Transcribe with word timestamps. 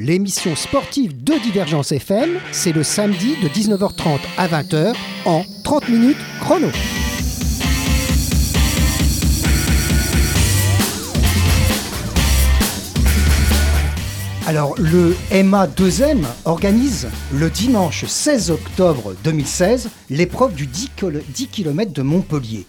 30 0.00 0.08
minutes 0.08 0.30
chrono, 0.30 0.50
l'émission 0.50 0.56
sportive 0.56 1.22
de 1.22 1.34
Divergence 1.42 1.92
FM, 1.92 2.38
c'est 2.52 2.72
le 2.72 2.82
samedi 2.82 3.36
de 3.42 3.48
19h30 3.48 4.18
à 4.38 4.48
20h 4.48 4.94
en 5.26 5.44
30 5.62 5.88
minutes 5.88 6.16
chrono. 6.40 6.68
Alors, 14.46 14.74
le 14.78 15.14
MA2M 15.30 16.24
organise 16.44 17.08
le 17.32 17.50
dimanche 17.50 18.04
16 18.04 18.50
octobre 18.50 19.14
2016 19.22 19.90
l'épreuve 20.08 20.54
du 20.54 20.66
10 20.66 20.90
km 21.52 21.92
de 21.92 22.02
Montpellier. 22.02 22.66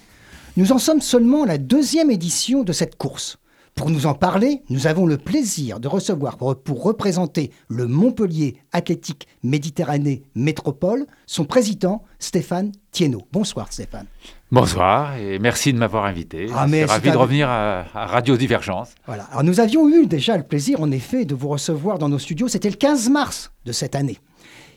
Nous 0.58 0.72
en 0.72 0.78
sommes 0.78 1.02
seulement 1.02 1.44
à 1.44 1.48
la 1.48 1.58
deuxième 1.58 2.12
édition 2.12 2.64
de 2.64 2.74
cette 2.74 2.98
course. 2.98 3.38
Pour 3.76 3.90
nous 3.90 4.06
en 4.06 4.14
parler, 4.14 4.62
nous 4.70 4.86
avons 4.86 5.06
le 5.06 5.18
plaisir 5.18 5.80
de 5.80 5.88
recevoir 5.88 6.38
pour, 6.38 6.84
représenter 6.84 7.52
le 7.68 7.88
Montpellier 7.88 8.58
Athlétique 8.72 9.28
Méditerranée 9.44 10.24
Métropole 10.36 11.06
son 11.26 11.46
président 11.46 12.04
Stéphane 12.20 12.72
Thienot. 12.92 13.24
Bonsoir 13.32 13.72
Stéphane. 13.72 14.06
Bonsoir 14.52 15.16
et 15.16 15.40
merci 15.40 15.72
de 15.74 15.78
m'avoir 15.78 16.06
invité. 16.06 16.48
Ah, 16.54 16.68
Je 16.68 16.76
suis 16.76 16.84
ravi 16.84 17.12
de 17.12 17.18
revenir 17.18 17.50
à, 17.50 17.84
Radio 17.94 18.36
Divergence. 18.38 18.90
Voilà. 19.08 19.24
Alors 19.32 19.44
nous 19.44 19.60
avions 19.60 19.88
eu 19.90 20.06
déjà 20.06 20.38
le 20.38 20.44
plaisir 20.44 20.82
en 20.82 20.92
effet 20.92 21.26
de 21.26 21.34
vous 21.34 21.48
recevoir 21.48 21.98
dans 21.98 22.10
nos 22.10 22.20
studios. 22.20 22.50
C'était 22.50 22.70
le 22.70 22.76
15 22.76 23.10
mars 23.10 23.52
de 23.66 23.72
cette 23.72 23.96
année. 23.96 24.20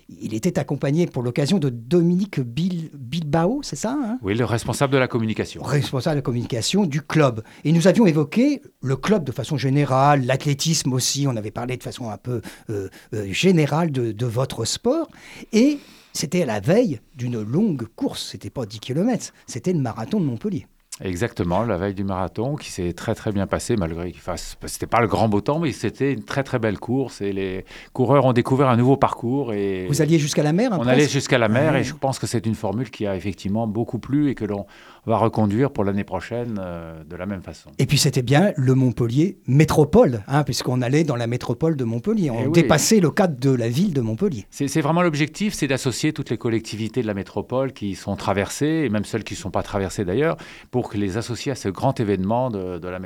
Il 0.08 0.34
était 0.34 0.58
accompagné 0.58 1.06
pour 1.06 1.22
l'occasion 1.22 1.58
de 1.58 1.70
Dominique 1.70 2.41
Bilbao, 2.41 3.60
c'est 3.62 3.77
ça 3.77 3.97
hein? 3.98 4.19
Oui, 4.22 4.34
le 4.34 4.44
responsable 4.44 4.92
de 4.92 4.98
la 4.98 5.08
communication. 5.08 5.62
Responsable 5.62 6.16
de 6.16 6.19
la 6.19 6.22
communication 6.22 6.84
du 6.84 7.00
club. 7.00 7.42
Et 7.64 7.72
nous 7.72 7.86
avions 7.88 8.06
évoqué 8.06 8.62
le 8.82 8.97
club 8.97 9.25
de 9.25 9.32
façon 9.32 9.56
générale, 9.56 10.27
l'athlétisme 10.27 10.92
aussi, 10.92 11.27
on 11.27 11.36
avait 11.36 11.50
parlé 11.50 11.77
de 11.77 11.82
façon 11.82 12.10
un 12.10 12.19
peu 12.19 12.42
euh, 12.70 12.88
euh, 13.14 13.32
générale 13.32 13.91
de, 13.91 14.27
votre 14.27 14.64
sport. 14.64 15.08
Et 15.52 15.78
c'était 16.12 16.42
à 16.42 16.47
la 16.47 16.60
veille 16.60 17.00
d'une 17.14 17.42
longue 17.42 17.86
course, 17.97 18.30
c'était 18.30 18.50
pas 18.50 18.66
10 18.66 18.80
km, 18.80 19.32
c'était 19.47 19.72
le 19.72 19.80
marathon 19.80 20.20
de 20.20 20.25
Montpellier. 20.25 20.66
Exactement, 21.03 21.64
la 21.64 21.77
veille 21.77 21.95
du 21.95 22.05
marathon 22.05 22.55
qui 22.55 22.70
s'est 22.70 22.92
très 22.92 23.17
très 23.17 23.33
bien 23.33 23.48
passé 23.48 23.75
malgré 23.75 24.12
qu'il 24.12 24.20
fasse. 24.20 24.56
C'était 24.67 24.87
pas 24.87 25.00
le 25.00 25.09
grand 25.09 25.28
beau 25.28 25.41
temps, 25.41 25.59
mais 25.59 25.73
c'était 25.73 26.12
une 26.12 26.23
très 26.23 26.45
très 26.45 26.61
belle 26.61 26.78
course 26.78 27.20
et 27.20 27.33
les 27.33 27.64
coureurs 27.92 28.25
ont 28.27 28.32
découvert 28.32 28.69
un 28.69 28.77
nouveau 28.77 28.97
parcours. 28.97 29.53
Et 29.53 29.87
Vous 29.88 30.03
alliez 30.03 30.21
jusqu'à 30.21 30.44
la 30.44 30.53
mer 30.53 30.71
On 30.78 30.87
allait 30.87 31.09
jusqu'à 31.09 31.38
la 31.38 31.49
mer 31.49 31.75
et 31.75 31.83
je 31.83 31.94
pense 31.94 32.21
que 32.21 32.28
c'est 32.28 32.47
une 32.47 32.54
formule 32.54 32.91
qui 32.91 33.09
a 33.09 33.16
effectivement 33.16 33.66
beaucoup 33.66 33.99
plu 33.99 34.31
et 34.31 34.37
que 34.37 34.44
l'on 34.44 34.66
va 35.06 35.19
reconduire 35.19 35.70
pour 35.70 35.84
l'année 35.84 36.04
prochaine 36.04 36.59
euh, 36.60 37.03
de 37.04 37.16
la 37.16 37.26
même 37.26 37.42
façon. 37.42 37.70
Et 37.78 37.87
puis 37.87 37.98
c'était 37.98 38.22
bien 38.22 38.53
le 38.56 38.75
Montpellier 38.75 39.38
métropole, 39.47 40.22
hein, 40.28 40.44
puisqu'on 40.44 40.82
allait 40.82 41.04
dans 41.04 41.16
la 41.16 41.26
métropole 41.26 41.76
de 41.76 41.84
Montpellier. 41.84 42.31
On 42.31 42.47
eh 42.47 42.50
dépassait 42.50 43.00
le 43.00 43.10
cadre 43.10 43.38
de 43.38 43.50
la 43.50 43.69
ville 43.69 43.92
de 43.92 44.00
Montpellier. 44.00 44.47
C'est 44.50 44.81
vraiment 44.81 45.03
l'objectif, 45.03 45.54
c'est 45.54 45.69
d'associer 45.69 46.12
toutes 46.12 46.31
les 46.31 46.38
collectivités 46.38 47.03
de 47.03 47.06
la 47.06 47.15
métropole 47.15 47.72
qui 47.72 47.94
sont 47.94 48.16
traversées, 48.16 48.84
et 48.84 48.88
même 48.88 49.04
celles 49.04 49.25
qui 49.25 49.34
ne 49.34 49.38
sont 49.38 49.50
pas 49.50 49.62
traversées 49.62 50.04
d'ailleurs, 50.04 50.37
pour 50.70 50.91
les 50.94 51.16
associer 51.16 51.53
à 51.53 51.54
ce 51.54 51.69
grand 51.69 51.98
événement 52.00 52.50
de, 52.50 52.78
de 52.78 52.88
la, 52.88 52.98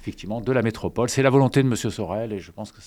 effectivement, 0.00 0.40
de 0.40 0.52
la 0.52 0.62
métropole. 0.62 1.08
C'est 1.08 1.22
la 1.22 1.30
volonté 1.30 1.62
de 1.62 1.68
M. 1.68 1.76
Sorel 1.76 2.32
et 2.32 2.38
je 2.38 2.50
pense 2.50 2.72
que 2.72 2.80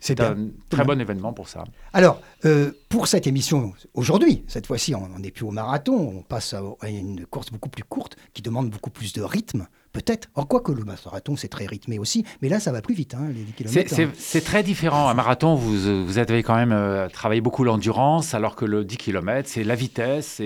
c'est 0.00 0.20
un 0.20 0.48
très 0.68 0.84
bon 0.84 1.00
événement 1.00 1.32
pour 1.32 1.48
ça. 1.48 1.64
Alors, 1.92 2.20
euh, 2.44 2.72
pour 2.88 3.06
cette 3.06 3.26
émission 3.26 3.72
aujourd'hui, 3.94 4.44
cette 4.48 4.66
fois-ci, 4.66 4.94
on 4.94 5.18
n'est 5.18 5.30
plus 5.30 5.44
au 5.44 5.50
marathon, 5.50 6.14
on 6.18 6.22
passe 6.22 6.54
à 6.54 6.88
une 6.88 7.26
course 7.26 7.50
beaucoup 7.50 7.68
plus 7.68 7.84
courte 7.84 8.01
qui 8.34 8.42
demande 8.42 8.70
beaucoup 8.70 8.90
plus 8.90 9.12
de 9.12 9.22
rythme. 9.22 9.66
Peut-être. 9.92 10.28
En 10.34 10.46
quoi 10.46 10.60
que 10.60 10.72
le 10.72 10.84
marathon, 10.84 11.36
c'est 11.36 11.48
très 11.48 11.66
rythmé 11.66 11.98
aussi. 11.98 12.24
Mais 12.40 12.48
là, 12.48 12.60
ça 12.60 12.72
va 12.72 12.80
plus 12.80 12.94
vite, 12.94 13.14
hein, 13.14 13.28
les 13.28 13.42
10 13.42 13.52
km. 13.52 14.00
Hein. 14.00 14.10
C'est 14.16 14.40
très 14.40 14.62
différent. 14.62 15.08
Un 15.08 15.14
marathon, 15.14 15.54
vous, 15.54 16.06
vous 16.06 16.18
avez 16.18 16.42
quand 16.42 16.56
même 16.56 16.72
euh, 16.72 17.10
travaillé 17.10 17.42
beaucoup 17.42 17.62
l'endurance, 17.62 18.32
alors 18.32 18.56
que 18.56 18.64
le 18.64 18.86
10 18.86 18.96
km, 18.96 19.48
c'est 19.48 19.64
la 19.64 19.74
vitesse. 19.74 20.40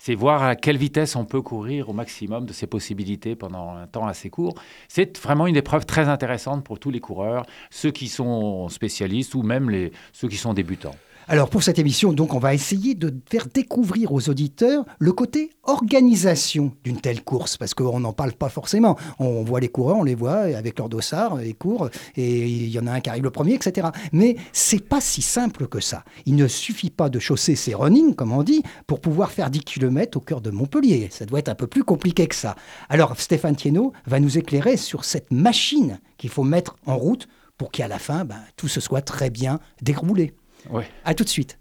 C'est 0.00 0.14
voir 0.16 0.42
à 0.42 0.56
quelle 0.56 0.78
vitesse 0.78 1.14
on 1.14 1.24
peut 1.24 1.42
courir 1.42 1.90
au 1.90 1.92
maximum 1.92 2.44
de 2.44 2.52
ses 2.52 2.66
possibilités 2.66 3.36
pendant 3.36 3.76
un 3.76 3.86
temps 3.86 4.08
assez 4.08 4.30
court. 4.30 4.54
C'est 4.88 5.16
vraiment 5.18 5.46
une 5.46 5.56
épreuve 5.56 5.86
très 5.86 6.08
intéressante 6.08 6.64
pour 6.64 6.80
tous 6.80 6.90
les 6.90 7.00
coureurs, 7.00 7.46
ceux 7.70 7.92
qui 7.92 8.08
sont 8.08 8.68
spécialistes 8.68 9.36
ou 9.36 9.42
même 9.44 9.70
les, 9.70 9.92
ceux 10.12 10.26
qui 10.26 10.36
sont 10.36 10.54
débutants. 10.54 10.96
Alors 11.30 11.50
pour 11.50 11.62
cette 11.62 11.78
émission, 11.78 12.14
donc, 12.14 12.32
on 12.32 12.38
va 12.38 12.54
essayer 12.54 12.94
de 12.94 13.14
faire 13.30 13.48
découvrir 13.52 14.12
aux 14.12 14.30
auditeurs 14.30 14.86
le 14.98 15.12
côté 15.12 15.50
organisation 15.64 16.72
d'une 16.84 17.02
telle 17.02 17.22
course, 17.22 17.58
parce 17.58 17.74
qu'on 17.74 18.00
n'en 18.00 18.14
parle 18.14 18.32
pas 18.32 18.48
forcément. 18.48 18.96
On 19.18 19.44
voit 19.44 19.60
les 19.60 19.68
coureurs, 19.68 19.98
on 19.98 20.04
les 20.04 20.14
voit 20.14 20.38
avec 20.38 20.78
leur 20.78 20.88
dossard, 20.88 21.42
ils 21.42 21.54
courent, 21.54 21.90
et 22.16 22.46
il 22.46 22.70
y 22.70 22.78
en 22.78 22.86
a 22.86 22.92
un 22.92 23.00
qui 23.00 23.10
arrive 23.10 23.24
le 23.24 23.30
premier, 23.30 23.52
etc. 23.52 23.88
Mais 24.12 24.36
c'est 24.54 24.82
pas 24.82 25.02
si 25.02 25.20
simple 25.20 25.66
que 25.66 25.80
ça. 25.80 26.02
Il 26.24 26.34
ne 26.34 26.48
suffit 26.48 26.88
pas 26.88 27.10
de 27.10 27.18
chausser 27.18 27.56
ses 27.56 27.74
running, 27.74 28.14
comme 28.14 28.32
on 28.32 28.42
dit, 28.42 28.62
pour 28.86 29.00
pouvoir 29.00 29.30
faire 29.30 29.50
10 29.50 29.60
km 29.60 30.16
au 30.16 30.20
cœur 30.20 30.40
de 30.40 30.50
Montpellier. 30.50 31.08
Ça 31.10 31.26
doit 31.26 31.40
être 31.40 31.50
un 31.50 31.54
peu 31.54 31.66
plus 31.66 31.84
compliqué 31.84 32.26
que 32.26 32.34
ça. 32.34 32.56
Alors 32.88 33.20
Stéphane 33.20 33.54
Thienot 33.54 33.92
va 34.06 34.18
nous 34.18 34.38
éclairer 34.38 34.78
sur 34.78 35.04
cette 35.04 35.30
machine 35.30 36.00
qu'il 36.16 36.30
faut 36.30 36.44
mettre 36.44 36.76
en 36.86 36.96
route 36.96 37.28
pour 37.58 37.70
qu'à 37.70 37.88
la 37.88 37.98
fin, 37.98 38.24
ben, 38.24 38.40
tout 38.56 38.68
se 38.68 38.80
soit 38.80 39.02
très 39.02 39.28
bien 39.28 39.60
déroulé. 39.82 40.32
Ouais. 40.70 40.88
À 41.04 41.14
tout 41.14 41.24
de 41.24 41.28
suite. 41.28 41.58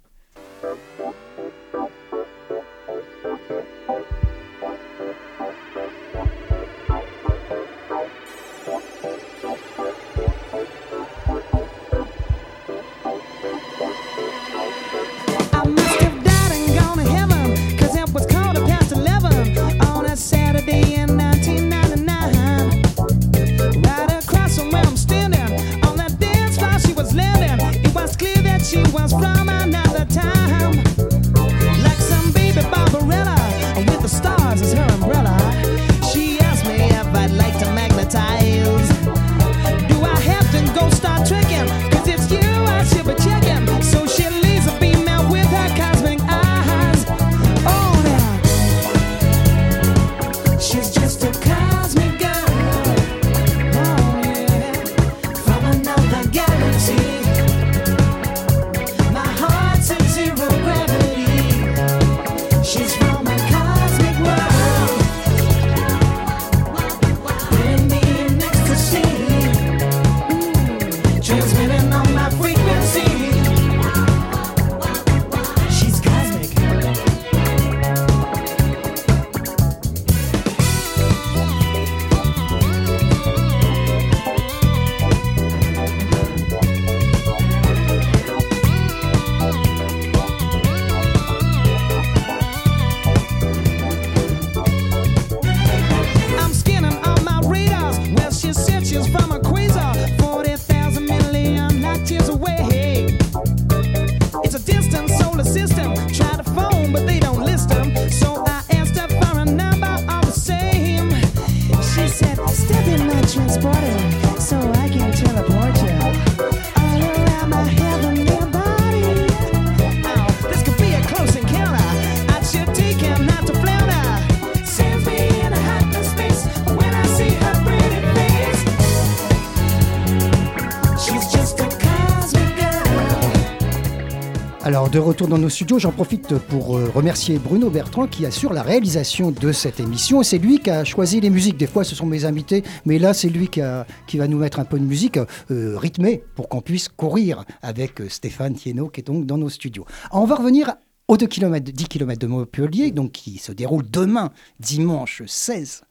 Alors 134.68 134.90
de 134.90 135.00
retour 135.00 135.30
dans 135.30 135.38
nos 135.38 135.48
studios, 135.48 135.80
j'en 135.80 135.94
profite 135.94 136.38
pour 136.40 136.75
euh, 136.75 136.92
remercier 136.94 137.40
Bruno 137.40 137.69
Bertrand 137.69 138.06
qui 138.06 138.25
assure 138.25 138.52
la 138.52 138.64
réalisation 138.64 139.31
de 139.31 139.54
cette 139.54 139.80
émission. 139.80 140.24
C'est 140.24 140.40
lui 140.40 140.60
qui 140.60 140.69
a 140.69 140.84
choisi 140.84 141.22
les 141.22 141.30
musiques. 141.30 141.56
Des 141.56 141.68
fois 141.68 141.86
ce 141.86 141.96
sont 141.96 142.06
mes 142.06 142.25
invités, 142.25 142.66
mais 142.84 143.00
là 143.00 143.14
c'est 143.14 143.30
lui 143.30 143.48
qui, 143.48 143.62
va 143.62 144.28
nous 144.28 144.38
mettre 144.38 144.60
un 144.60 144.66
peu 144.66 144.78
de 144.78 144.84
musique 144.84 145.19
euh, 145.52 145.78
rythmée 145.78 146.22
pour 146.36 146.50
qu'on 146.50 146.60
puisse 146.60 146.90
courir 146.90 147.46
avec 147.62 148.02
euh, 148.02 148.10
Stéphane 148.10 148.56
Thienot 148.56 148.90
qui 148.90 149.00
est 149.00 149.06
donc 149.06 149.25
dans 149.25 149.38
nos 149.38 149.48
studios. 149.48 149.86
on 150.12 150.25
va 150.25 150.36
revenir 150.36 150.75
aux 151.08 151.16
2 151.16 151.28
km, 151.28 151.72
10 151.72 151.86
km 151.86 152.19
de 152.19 152.28
Montpellier, 152.28 152.92
donc 152.92 153.14
qui 153.14 153.38
se 153.38 153.54
déroule 153.54 153.90
demain, 153.90 154.31
dimanche 154.60 155.24
16 155.25 155.84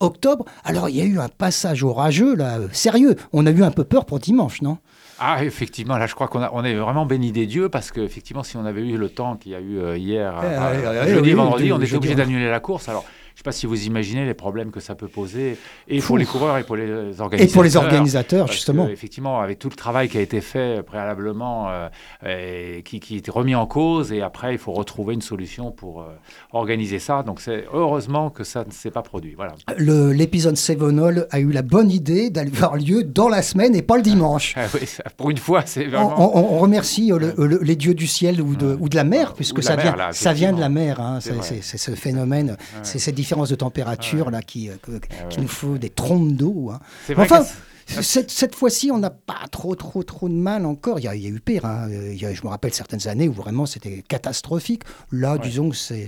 octobre. 0.00 0.46
Alors 0.64 0.88
il 0.88 0.96
y 0.96 1.00
a 1.00 1.04
eu 1.04 1.20
un 1.20 1.28
passage 1.28 1.84
orageux 1.84 2.34
là, 2.34 2.58
sérieux. 2.72 3.14
On 3.32 3.46
a 3.46 3.52
eu 3.52 3.62
un 3.62 3.70
peu 3.70 3.84
peur 3.84 4.04
pour 4.04 4.18
dimanche, 4.18 4.62
non? 4.62 4.78
Ah, 5.18 5.44
effectivement, 5.44 5.96
là, 5.96 6.06
je 6.06 6.14
crois 6.14 6.28
qu'on 6.28 6.46
on 6.52 6.64
est 6.64 6.74
vraiment 6.74 7.06
béni 7.06 7.32
des 7.32 7.46
dieux 7.46 7.68
parce 7.68 7.90
que, 7.90 8.00
effectivement, 8.00 8.42
si 8.42 8.56
on 8.56 8.64
avait 8.66 8.86
eu 8.86 8.98
le 8.98 9.08
temps 9.08 9.36
qu'il 9.36 9.52
y 9.52 9.54
a 9.54 9.60
eu 9.60 9.78
euh, 9.78 9.96
hier, 9.96 10.34
eh, 10.44 11.08
jeudi, 11.10 11.32
vendredi, 11.32 11.72
on 11.72 11.80
était 11.80 11.96
obligé 11.96 12.14
d'annuler 12.14 12.50
la 12.50 12.60
course. 12.60 12.88
Alors, 12.88 13.04
ne 13.36 13.40
sais 13.40 13.44
pas 13.44 13.52
si 13.52 13.66
vous 13.66 13.84
imaginez 13.84 14.24
les 14.24 14.32
problèmes 14.32 14.70
que 14.70 14.80
ça 14.80 14.94
peut 14.94 15.08
poser, 15.08 15.58
et 15.88 16.00
pour 16.00 16.16
les 16.16 16.24
coureurs 16.24 16.56
et 16.56 16.64
pour 16.64 16.74
les 16.74 16.90
organisateurs. 17.20 17.40
Et 17.40 17.46
pour 17.46 17.62
les 17.62 17.76
organisateurs, 17.76 18.50
justement. 18.50 18.88
effectivement, 18.88 19.40
avec 19.40 19.58
tout 19.58 19.68
le 19.68 19.74
travail 19.76 20.08
qui 20.08 20.16
a 20.16 20.22
été 20.22 20.40
fait 20.40 20.82
préalablement, 20.82 21.68
euh, 21.68 21.88
et 22.26 22.82
qui, 22.82 22.98
qui 22.98 23.16
était 23.16 23.30
remis 23.30 23.54
en 23.54 23.66
cause, 23.66 24.10
et 24.10 24.22
après, 24.22 24.54
il 24.54 24.58
faut 24.58 24.72
retrouver 24.72 25.12
une 25.12 25.20
solution 25.20 25.70
pour 25.70 26.00
euh, 26.00 26.06
organiser 26.52 26.98
ça. 26.98 27.22
Donc, 27.22 27.42
c'est 27.42 27.66
heureusement 27.74 28.30
que 28.30 28.42
ça 28.42 28.64
ne 28.64 28.72
s'est 28.72 28.90
pas 28.90 29.02
produit. 29.02 29.34
Voilà. 29.34 29.54
L'épisode 29.76 30.56
Sévenol 30.56 31.26
a 31.30 31.38
eu 31.38 31.52
la 31.52 31.62
bonne 31.62 31.90
idée 31.90 32.30
d'aller 32.30 32.50
avoir 32.56 32.76
lieu 32.76 33.04
dans 33.04 33.28
la 33.28 33.42
semaine 33.42 33.76
et 33.76 33.82
pas 33.82 33.96
le 33.96 34.02
dimanche. 34.02 34.54
Ah 34.56 34.64
oui, 34.72 34.88
pour 35.18 35.28
une 35.28 35.36
fois, 35.36 35.62
c'est 35.66 35.84
vraiment... 35.84 36.36
on, 36.36 36.58
remercie 36.58 37.12
euh, 37.12 37.58
les 37.60 37.76
dieux 37.76 37.94
du 37.94 38.06
ciel 38.06 38.40
ou 38.40 38.56
de, 38.56 38.78
ou 38.80 38.88
de 38.88 38.96
la 38.96 39.04
mer, 39.04 39.34
puisque 39.34 39.62
ça, 39.62 39.76
vient, 39.76 39.94
ça 40.12 40.32
vient 40.32 40.54
de 40.54 40.60
la 40.60 40.70
mer. 40.70 41.00
Hein, 41.00 41.18
c'est 41.20 41.76
ce 41.76 41.90
phénomène, 41.90 42.56
c'est 42.82 42.98
cette 42.98 43.25
différence 43.26 43.48
de 43.48 43.56
température 43.56 44.30
là 44.30 44.40
qui, 44.40 44.70
euh, 44.70 44.98
qui 45.28 45.40
nous 45.40 45.48
faut 45.48 45.78
des 45.78 45.90
trompes 45.90 46.32
d'eau. 46.32 46.70
Hein. 46.70 46.78
Enfin, 47.16 47.44
cette, 47.86 48.30
cette 48.30 48.54
fois-ci, 48.54 48.90
on 48.92 48.98
n'a 48.98 49.10
pas 49.10 49.46
trop, 49.50 49.74
trop, 49.74 50.04
trop 50.04 50.28
de 50.28 50.34
mal 50.34 50.64
encore. 50.64 51.00
Il 51.00 51.04
y 51.04 51.08
a, 51.08 51.14
il 51.16 51.22
y 51.22 51.26
a 51.26 51.30
eu 51.30 51.40
pire. 51.40 51.64
Hein. 51.64 51.88
Il 51.90 52.20
y 52.20 52.24
a, 52.24 52.32
je 52.32 52.42
me 52.42 52.48
rappelle 52.48 52.72
certaines 52.72 53.08
années 53.08 53.28
où 53.28 53.32
vraiment 53.32 53.66
c'était 53.66 54.04
catastrophique. 54.06 54.82
Là, 55.10 55.38
disons 55.38 55.70
que 55.70 55.76
c'est. 55.76 56.06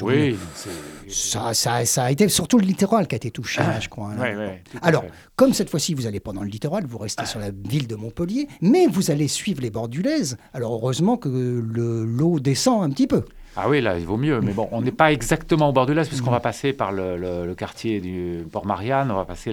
Oui, 0.00 0.36
ça, 1.08 1.52
ça, 1.52 1.84
ça, 1.84 2.04
a 2.04 2.10
été 2.10 2.28
surtout 2.30 2.58
le 2.58 2.66
littoral 2.66 3.08
qui 3.08 3.14
a 3.14 3.16
été 3.16 3.30
touché, 3.30 3.60
hein, 3.60 3.80
je 3.80 3.90
crois. 3.90 4.12
Hein. 4.18 4.52
Alors, 4.80 5.04
comme 5.36 5.52
cette 5.52 5.68
fois-ci, 5.68 5.92
vous 5.92 6.06
allez 6.06 6.20
pendant 6.20 6.42
le 6.42 6.48
littoral, 6.48 6.86
vous 6.86 6.98
restez 6.98 7.26
sur 7.26 7.40
la 7.40 7.50
ville 7.50 7.86
de 7.86 7.94
Montpellier, 7.94 8.48
mais 8.62 8.86
vous 8.86 9.10
allez 9.10 9.28
suivre 9.28 9.60
les 9.60 9.70
bordulaises. 9.70 10.38
Alors, 10.54 10.72
heureusement 10.72 11.18
que 11.18 11.28
l'eau 11.28 12.40
descend 12.40 12.84
un 12.84 12.90
petit 12.90 13.06
peu. 13.06 13.24
Ah 13.56 13.68
oui, 13.68 13.80
là, 13.80 13.98
il 13.98 14.06
vaut 14.06 14.16
mieux. 14.16 14.40
Mais 14.40 14.52
bon, 14.52 14.68
on 14.72 14.82
n'est 14.82 14.92
pas 14.92 15.12
exactement 15.12 15.68
au 15.70 15.72
bord 15.72 15.86
de 15.86 15.92
l'Est, 15.92 16.08
puisqu'on 16.08 16.30
va 16.30 16.40
passer 16.40 16.72
par 16.72 16.92
le, 16.92 17.54
quartier 17.54 18.00
du 18.00 18.44
Port-Marianne, 18.50 19.10
on 19.10 19.16
va 19.16 19.24
passer 19.24 19.52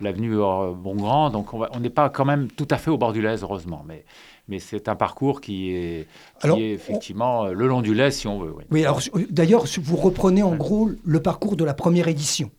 l'avenue 0.00 0.36
Bongrand, 0.36 1.30
donc 1.30 1.52
on 1.52 1.80
n'est 1.80 1.90
pas 1.90 2.08
quand 2.08 2.24
même 2.24 2.48
tout 2.48 2.68
à 2.70 2.78
fait 2.78 2.90
au 2.90 2.98
bord 2.98 3.12
du 3.12 3.20
l'Est, 3.20 3.42
heureusement. 3.42 3.84
Mais, 3.86 4.04
mais 4.48 4.58
c'est 4.58 4.88
un 4.88 4.96
parcours 4.96 5.40
qui 5.40 5.74
est, 5.74 6.06
effectivement 6.44 7.46
le 7.46 7.66
long 7.66 7.82
du 7.82 7.94
l'Est, 7.94 8.12
si 8.12 8.26
on 8.26 8.38
veut. 8.38 8.54
Oui, 8.70 8.84
alors 8.84 9.00
d'ailleurs, 9.30 9.64
vous 9.82 9.96
reprenez 9.96 10.42
en 10.42 10.54
gros 10.54 10.90
le 11.04 11.20
parcours 11.20 11.56
de 11.56 11.64
la 11.64 11.74
première 11.74 12.08
édition. 12.08 12.50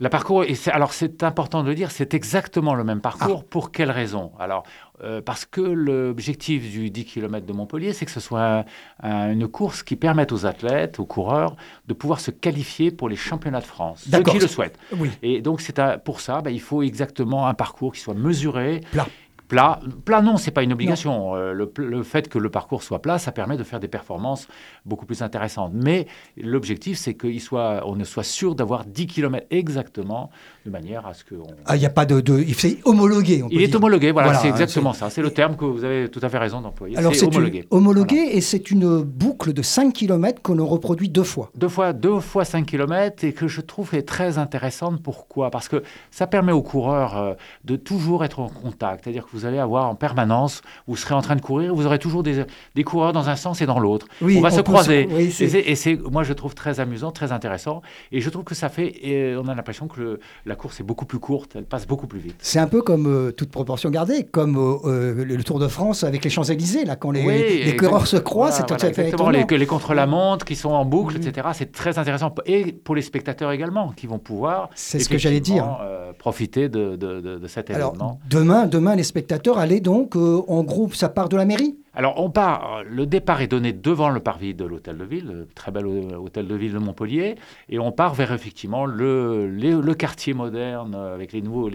Le 0.00 0.08
parcours, 0.08 0.44
alors 0.68 0.92
c'est 0.92 1.22
important 1.24 1.62
de 1.62 1.68
le 1.68 1.74
dire, 1.74 1.90
c'est 1.90 2.14
exactement 2.14 2.74
le 2.74 2.84
même 2.84 3.00
parcours. 3.00 3.42
Ah. 3.44 3.46
Pour 3.50 3.72
quelle 3.72 3.90
raison? 3.90 4.30
Alors, 4.38 4.62
euh, 5.02 5.20
parce 5.20 5.44
que 5.44 5.60
l'objectif 5.60 6.70
du 6.70 6.90
10 6.90 7.04
km 7.04 7.46
de 7.46 7.52
Montpellier, 7.52 7.92
c'est 7.92 8.04
que 8.04 8.12
ce 8.12 8.20
soit 8.20 8.64
une 9.02 9.48
course 9.48 9.82
qui 9.82 9.96
permette 9.96 10.32
aux 10.32 10.46
athlètes, 10.46 11.00
aux 11.00 11.04
coureurs, 11.04 11.56
de 11.86 11.94
pouvoir 11.94 12.20
se 12.20 12.30
qualifier 12.30 12.90
pour 12.90 13.08
les 13.08 13.16
championnats 13.16 13.60
de 13.60 13.66
France, 13.66 14.06
ceux 14.10 14.22
qui 14.22 14.38
le 14.38 14.46
souhaitent. 14.46 14.78
Oui. 14.96 15.10
Et 15.22 15.40
donc, 15.40 15.60
c'est 15.60 15.80
pour 16.04 16.20
ça, 16.20 16.40
bah, 16.42 16.50
il 16.50 16.60
faut 16.60 16.82
exactement 16.82 17.48
un 17.48 17.54
parcours 17.54 17.92
qui 17.92 18.00
soit 18.00 18.14
mesuré. 18.14 18.82
Plat. 18.92 19.06
Plat, 19.48 19.80
plat 20.04 20.20
non, 20.20 20.36
c'est 20.36 20.50
pas 20.50 20.62
une 20.62 20.72
obligation. 20.72 21.34
Euh, 21.34 21.52
le, 21.54 22.02
fait 22.02 22.28
que 22.28 22.38
le 22.38 22.50
parcours 22.50 22.82
soit 22.82 23.00
plat, 23.00 23.18
ça 23.18 23.32
permet 23.32 23.56
de 23.56 23.64
faire 23.64 23.80
des 23.80 23.88
performances 23.88 24.46
beaucoup 24.84 25.06
plus 25.06 25.22
intéressantes. 25.22 25.72
Mais 25.74 26.06
l'objectif, 26.36 26.98
c'est 26.98 27.14
qu'on 27.14 27.38
soit, 27.38 27.82
on 27.86 28.02
soit 28.04 28.24
sûr 28.24 28.54
d'avoir 28.54 28.84
10 28.84 29.06
km 29.06 29.46
exactement, 29.50 30.30
de 30.66 30.70
manière 30.70 31.06
à 31.06 31.14
ce 31.14 31.24
qu'on... 31.24 31.46
Ah, 31.64 31.76
il 31.76 31.80
n'y 31.80 31.86
a 31.86 31.90
pas 31.90 32.04
de... 32.04 32.20
de... 32.20 32.44
C'est 32.52 32.78
homologué, 32.84 33.42
Il 33.50 33.62
est 33.62 33.74
homologué, 33.74 34.12
voilà, 34.12 34.34
c'est 34.34 34.48
exactement 34.48 34.92
ça. 34.92 35.08
C'est 35.10 35.22
le 35.22 35.30
terme 35.30 35.56
que 35.56 35.64
vous 35.64 35.84
avez 35.84 36.10
tout 36.10 36.20
à 36.22 36.28
fait 36.28 36.38
raison 36.38 36.60
d'employer. 36.60 36.96
Alors 36.96 37.14
c'est 37.14 37.26
homologué. 37.26 37.64
homologué 37.70 38.28
et 38.32 38.40
c'est 38.40 38.70
une 38.70 39.02
boucle 39.02 39.52
de 39.52 39.62
5 39.62 39.92
km 39.92 40.42
qu'on 40.42 40.64
reproduit 40.66 41.08
deux 41.08 41.22
fois. 41.22 41.50
Deux 41.56 41.68
fois, 41.68 41.92
deux 41.92 42.20
fois 42.20 42.44
5 42.44 42.66
km 42.66 43.24
et 43.24 43.32
que 43.32 43.48
je 43.48 43.60
trouve 43.60 43.94
est 43.94 44.02
très 44.02 44.38
intéressante. 44.38 45.02
Pourquoi? 45.02 45.50
Parce 45.50 45.68
que 45.68 45.82
ça 46.10 46.26
permet 46.26 46.52
aux 46.52 46.62
coureurs 46.62 47.16
euh, 47.16 47.34
de 47.64 47.76
toujours 47.76 48.24
être 48.24 48.40
en 48.40 48.48
contact. 48.48 49.04
C'est-à-dire 49.04 49.24
que 49.24 49.30
vous 49.32 49.37
allez 49.44 49.58
avoir 49.58 49.88
en 49.88 49.94
permanence, 49.94 50.62
vous 50.86 50.96
serez 50.96 51.14
en 51.14 51.22
train 51.22 51.36
de 51.36 51.40
courir, 51.40 51.74
vous 51.74 51.86
aurez 51.86 51.98
toujours 51.98 52.22
des, 52.22 52.44
des 52.74 52.84
coureurs 52.84 53.12
dans 53.12 53.28
un 53.28 53.36
sens 53.36 53.60
et 53.60 53.66
dans 53.66 53.78
l'autre. 53.78 54.06
on 54.22 54.40
va 54.40 54.50
se 54.50 54.60
croiser. 54.60 55.08
et 55.10 55.74
c'est, 55.74 55.98
moi, 56.10 56.22
je 56.22 56.32
trouve 56.32 56.54
très 56.54 56.80
amusant, 56.80 57.10
très 57.10 57.32
intéressant. 57.32 57.82
Et 58.12 58.20
je 58.20 58.30
trouve 58.30 58.44
que 58.44 58.54
ça 58.54 58.68
fait, 58.68 59.06
et 59.06 59.36
on 59.36 59.48
a 59.48 59.54
l'impression 59.54 59.88
que 59.88 60.00
le, 60.00 60.20
la 60.46 60.54
course 60.54 60.80
est 60.80 60.84
beaucoup 60.84 61.06
plus 61.06 61.18
courte, 61.18 61.52
elle 61.56 61.64
passe 61.64 61.86
beaucoup 61.86 62.06
plus 62.06 62.20
vite. 62.20 62.36
C'est 62.40 62.58
un 62.58 62.66
peu 62.66 62.82
comme, 62.82 63.06
euh, 63.06 63.32
toute 63.32 63.50
proportion 63.50 63.90
gardée, 63.90 64.24
comme 64.24 64.56
euh, 64.56 64.76
euh, 64.84 65.24
le 65.24 65.44
Tour 65.44 65.58
de 65.58 65.68
France 65.68 66.04
avec 66.04 66.24
les 66.24 66.30
Champs-Élysées, 66.30 66.84
là, 66.84 66.96
quand 66.96 67.10
les, 67.10 67.64
les 67.64 67.76
coureurs 67.76 68.06
se 68.06 68.16
croisent, 68.16 68.56
c'est 68.56 68.66
tout 68.66 68.74
à 68.74 68.78
fait 68.78 68.88
exactement, 68.88 69.30
les, 69.30 69.44
les 69.44 69.66
contre-la-montre 69.66 70.44
qui 70.44 70.56
sont 70.56 70.70
en 70.70 70.84
boucle, 70.84 71.16
etc. 71.16 71.48
C'est 71.52 71.72
très 71.72 71.98
intéressant. 71.98 72.34
Et 72.46 72.72
pour 72.72 72.94
les 72.94 73.02
spectateurs 73.02 73.52
également, 73.52 73.92
qui 73.96 74.06
vont 74.06 74.18
pouvoir. 74.18 74.70
C'est 74.74 74.98
ce 74.98 75.08
que 75.08 75.18
j'allais 75.18 75.40
dire. 75.40 75.78
profiter 76.18 76.68
de, 76.68 76.96
de, 76.96 77.20
de, 77.20 77.46
cet 77.46 77.70
événement. 77.70 78.18
demain, 78.28 78.66
demain, 78.66 78.96
les 78.96 79.04
spectateurs 79.04 79.27
allaient 79.56 79.80
donc, 79.80 80.16
en 80.16 80.62
groupe, 80.62 80.94
ça 80.94 81.08
part 81.08 81.28
de 81.28 81.36
la 81.36 81.44
mairie? 81.44 81.78
Alors, 81.94 82.22
on 82.22 82.30
part, 82.30 82.84
le 82.84 83.06
départ 83.06 83.40
est 83.40 83.48
donné 83.48 83.72
devant 83.72 84.10
le 84.10 84.20
parvis 84.20 84.54
de 84.54 84.64
l'hôtel 84.64 84.98
de 84.98 85.04
ville, 85.04 85.26
le 85.26 85.48
très 85.54 85.72
bel 85.72 85.86
hôtel 85.86 86.46
de 86.46 86.54
ville 86.54 86.72
de 86.72 86.78
Montpellier, 86.78 87.34
et 87.68 87.78
on 87.78 87.90
part 87.90 88.14
vers 88.14 88.32
effectivement 88.32 88.86
le, 88.86 89.94
quartier 89.94 90.32
moderne 90.32 90.94
avec 90.94 91.32
les 91.32 91.42
nouveaux, 91.42 91.68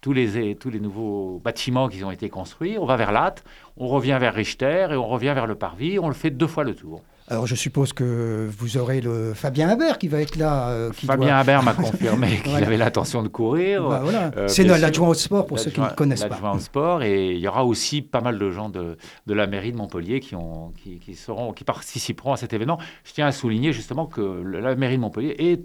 tous, 0.00 0.12
les, 0.12 0.56
tous 0.56 0.70
les 0.70 0.80
nouveaux 0.80 1.40
bâtiments 1.44 1.88
qui 1.88 2.02
ont 2.02 2.10
été 2.10 2.28
construits. 2.28 2.76
On 2.78 2.86
va 2.86 2.96
vers 2.96 3.12
Latte, 3.12 3.44
on 3.76 3.86
revient 3.86 4.18
vers 4.20 4.34
Richter 4.34 4.88
et 4.90 4.96
on 4.96 5.06
revient 5.06 5.32
vers 5.34 5.46
le 5.46 5.54
parvis. 5.54 5.98
On 5.98 6.08
le 6.08 6.14
fait 6.14 6.30
deux 6.30 6.46
fois 6.46 6.64
le 6.64 6.74
tour. 6.74 7.02
Alors 7.30 7.46
je 7.46 7.54
suppose 7.54 7.92
que 7.92 8.48
vous 8.58 8.76
aurez 8.76 9.00
le 9.00 9.34
Fabien 9.34 9.68
Haber 9.68 9.98
qui 10.00 10.08
va 10.08 10.20
être 10.20 10.34
là. 10.34 10.70
Euh, 10.70 10.92
Fabien 10.92 11.36
Haber 11.36 11.60
m'a 11.62 11.74
confirmé 11.74 12.40
qu'il 12.44 12.56
avait 12.56 12.76
l'intention 12.76 13.22
de 13.22 13.28
courir. 13.28 13.88
Bah, 13.88 14.02
euh, 14.36 14.48
C'est 14.48 14.64
l'adjoint 14.64 15.08
au 15.10 15.14
sport 15.14 15.46
pour 15.46 15.60
ceux 15.60 15.70
qui 15.70 15.80
ne 15.80 15.88
connaissent 15.90 16.22
pas. 16.24 16.30
L'adjoint 16.30 16.56
au 16.56 16.58
sport 16.58 17.04
et 17.04 17.30
il 17.30 17.38
y 17.38 17.46
aura 17.46 17.64
aussi 17.64 18.02
pas 18.02 18.20
mal 18.20 18.36
de 18.36 18.50
gens 18.50 18.68
de, 18.68 18.96
de 19.26 19.34
la 19.34 19.46
mairie 19.46 19.70
de 19.70 19.76
Montpellier 19.76 20.18
qui, 20.18 20.34
ont, 20.34 20.72
qui, 20.82 20.98
qui, 20.98 21.14
seront, 21.14 21.52
qui 21.52 21.62
participeront 21.62 22.32
à 22.32 22.36
cet 22.36 22.52
événement. 22.52 22.78
Je 23.04 23.12
tiens 23.12 23.28
à 23.28 23.32
souligner 23.32 23.72
justement 23.72 24.06
que 24.06 24.20
la 24.20 24.74
mairie 24.74 24.96
de 24.96 25.02
Montpellier 25.02 25.36
est, 25.38 25.64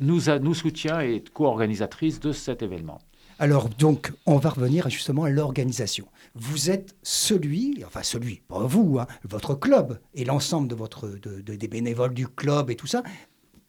nous, 0.00 0.28
a, 0.28 0.38
nous 0.38 0.54
soutient 0.54 1.00
et 1.00 1.14
est 1.14 1.30
co-organisatrice 1.30 2.20
de 2.20 2.32
cet 2.32 2.62
événement. 2.62 2.98
Alors 3.40 3.70
donc, 3.70 4.12
on 4.26 4.36
va 4.36 4.50
revenir 4.50 4.90
justement 4.90 5.24
à 5.24 5.30
l'organisation. 5.30 6.06
Vous 6.34 6.70
êtes 6.70 6.94
celui, 7.02 7.82
enfin 7.86 8.02
celui, 8.02 8.42
pas 8.46 8.58
vous, 8.66 8.98
hein, 9.00 9.06
votre 9.24 9.54
club 9.54 9.98
et 10.14 10.26
l'ensemble 10.26 10.68
de 10.68 10.74
votre, 10.74 11.08
de, 11.08 11.40
des 11.40 11.68
bénévoles 11.68 12.12
du 12.12 12.28
club 12.28 12.70
et 12.70 12.76
tout 12.76 12.86
ça, 12.86 13.02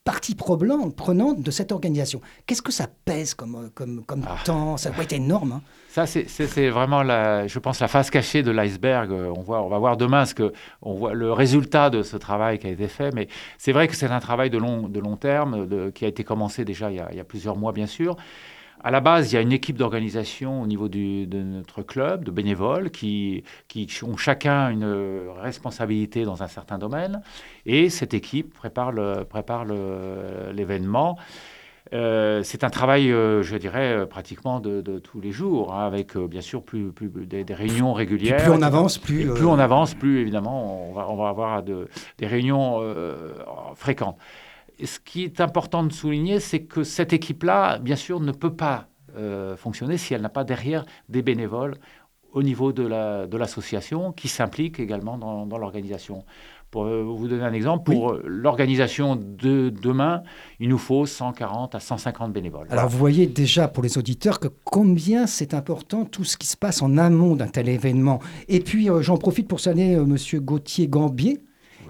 partie 0.04 0.36
prenante 0.36 1.42
de 1.42 1.52
cette 1.52 1.72
organisation. 1.72 2.20
Qu'est-ce 2.46 2.62
que 2.62 2.74
ça 2.74 2.88
pèse 3.06 3.34
comme, 3.34 3.70
comme, 3.74 4.04
comme 4.04 4.26
ah. 4.28 4.36
temps? 4.44 4.76
Ça 4.76 4.90
doit 4.90 5.06
être 5.06 5.14
énorme. 5.14 5.54
Hein. 5.54 5.62
Ça, 5.88 6.06
c'est 6.06 6.70
vraiment, 6.70 7.02
la, 7.02 7.48
je 7.48 7.60
pense, 7.60 7.80
la 7.80 7.88
face 7.88 8.10
cachée 8.10 8.44
de 8.44 8.52
l'iceberg. 8.52 9.10
On, 9.12 9.42
voit, 9.42 9.62
on 9.62 9.70
va 9.70 9.80
voir 9.80 9.96
demain 9.96 10.26
ce 10.26 10.34
que, 10.34 10.52
on 10.82 10.96
voit 10.96 11.14
le 11.14 11.32
résultat 11.32 11.90
de 11.90 12.04
ce 12.04 12.18
travail 12.18 12.60
qui 12.60 12.68
a 12.68 12.72
été 12.72 12.90
fait. 12.90 13.14
Mais 13.14 13.30
c'est 13.58 13.72
vrai 13.72 13.88
que 13.88 13.96
c'est 13.96 14.08
un 14.08 14.20
travail 14.20 14.50
de 14.50 14.58
long, 14.58 14.90
de 14.90 15.00
long 15.00 15.16
terme 15.16 15.66
de, 15.66 15.92
qui 15.92 16.04
a 16.04 16.10
été 16.10 16.26
commencé 16.26 16.66
déjà 16.66 16.92
il 16.92 16.98
y 16.98 17.00
a, 17.00 17.08
il 17.12 17.16
y 17.18 17.22
a 17.22 17.24
plusieurs 17.24 17.56
mois, 17.56 17.72
bien 17.72 17.88
sûr. 17.88 18.18
À 18.84 18.92
la 18.92 19.00
base, 19.00 19.32
il 19.32 19.36
y 19.36 19.38
a 19.38 19.42
une 19.42 19.52
équipe 19.52 19.78
d'organisation 19.78 20.62
au 20.62 20.68
niveau 20.68 20.90
de 20.90 21.26
notre 21.44 21.84
club, 21.84 22.24
de 22.24 22.32
bénévoles, 22.32 22.90
qui, 22.90 23.44
qui, 23.68 23.88
ont 24.04 24.18
chacun 24.18 24.70
une 24.70 25.30
responsabilité 25.40 26.24
dans 26.24 26.42
un 26.44 26.48
certain 26.48 26.78
domaine. 26.78 27.22
Et 27.66 27.90
cette 27.90 28.14
équipe 28.14 28.54
prépare 28.54 28.92
l'événement. 30.54 31.18
Euh, 31.94 32.42
c'est 32.44 32.64
un 32.64 32.70
travail, 32.70 33.12
euh, 33.12 33.44
je 33.44 33.58
dirais, 33.58 33.94
euh, 33.94 34.06
pratiquement 34.06 34.60
de, 34.60 34.82
tous 35.00 35.20
les 35.20 35.32
jours, 35.32 35.74
hein, 35.74 35.86
avec 35.86 36.18
bien 36.18 36.42
sûr 36.42 36.64
plus, 36.64 36.92
plus 36.92 37.10
des, 37.10 37.44
réunions 37.54 37.94
régulières. 37.94 38.38
Plus, 38.38 38.52
on 38.52 38.62
avance, 38.62 38.98
plus... 38.98 39.28
plus 39.34 39.46
on 39.46 39.60
avance, 39.60 39.94
plus 39.94 40.20
évidemment, 40.20 40.90
on 40.90 40.94
va, 40.94 41.10
on 41.10 41.18
va 41.18 41.30
avoir 41.30 41.64
de, 41.64 41.88
des 42.18 42.28
réunions 42.28 42.82
fréquentes 43.76 44.18
ce 44.86 45.00
qui 45.00 45.24
est 45.24 45.42
important 45.42 45.84
de 45.84 45.92
souligner, 45.92 46.40
c'est 46.40 46.64
que 46.64 46.84
cette 46.84 47.14
équipe-là, 47.14 47.80
bien 47.80 47.96
sûr, 47.96 48.20
ne 48.20 48.32
peut 48.32 48.56
pas 48.56 48.88
euh, 49.16 49.58
fonctionner 49.58 49.98
si 49.98 50.14
elle 50.14 50.22
n'a 50.22 50.30
pas 50.30 50.44
derrière 50.44 50.86
des 51.10 51.22
bénévoles 51.22 51.76
au 52.34 52.44
niveau 52.44 52.72
de 52.72 52.84
l'association 53.38 54.04
la, 54.04 54.10
de 54.10 54.14
qui 54.16 54.28
s'implique 54.28 54.80
également 54.80 55.18
dans, 55.18 55.46
dans 55.46 55.58
l'organisation. 55.58 56.24
Pour 56.70 56.86
euh, 56.86 57.04
vous 57.04 57.28
donner 57.28 57.44
un 57.44 57.52
exemple, 57.52 57.84
pour 57.92 58.14
euh, 58.14 58.24
l'organisation 58.26 59.18
de 59.18 59.70
demain, 59.70 60.24
il 60.62 60.70
nous 60.70 60.78
faut 60.78 61.06
140 61.06 61.76
à 61.76 61.82
150 61.82 62.32
bénévoles. 62.32 62.68
Alors 62.70 62.88
vous 62.88 62.98
voyez 62.98 63.28
déjà 63.28 63.68
pour 63.68 63.84
les 63.84 63.98
auditeurs 63.98 64.40
que 64.40 64.48
combien 64.64 65.28
c'est 65.28 65.54
important 65.54 66.06
tout 66.06 66.24
ce 66.24 66.38
qui 66.38 66.48
se 66.48 66.56
passe 66.56 66.82
en 66.82 66.98
amont 66.98 67.36
d'un 67.36 67.50
tel 67.50 67.68
événement. 67.68 68.20
Et 68.48 68.62
puis 68.62 68.90
euh, 68.90 69.02
j'en 69.02 69.18
profite 69.18 69.50
pour 69.50 69.60
saluer 69.60 69.98
Monsieur 69.98 70.40
Gauthier 70.40 70.88
Gambier, 70.88 71.42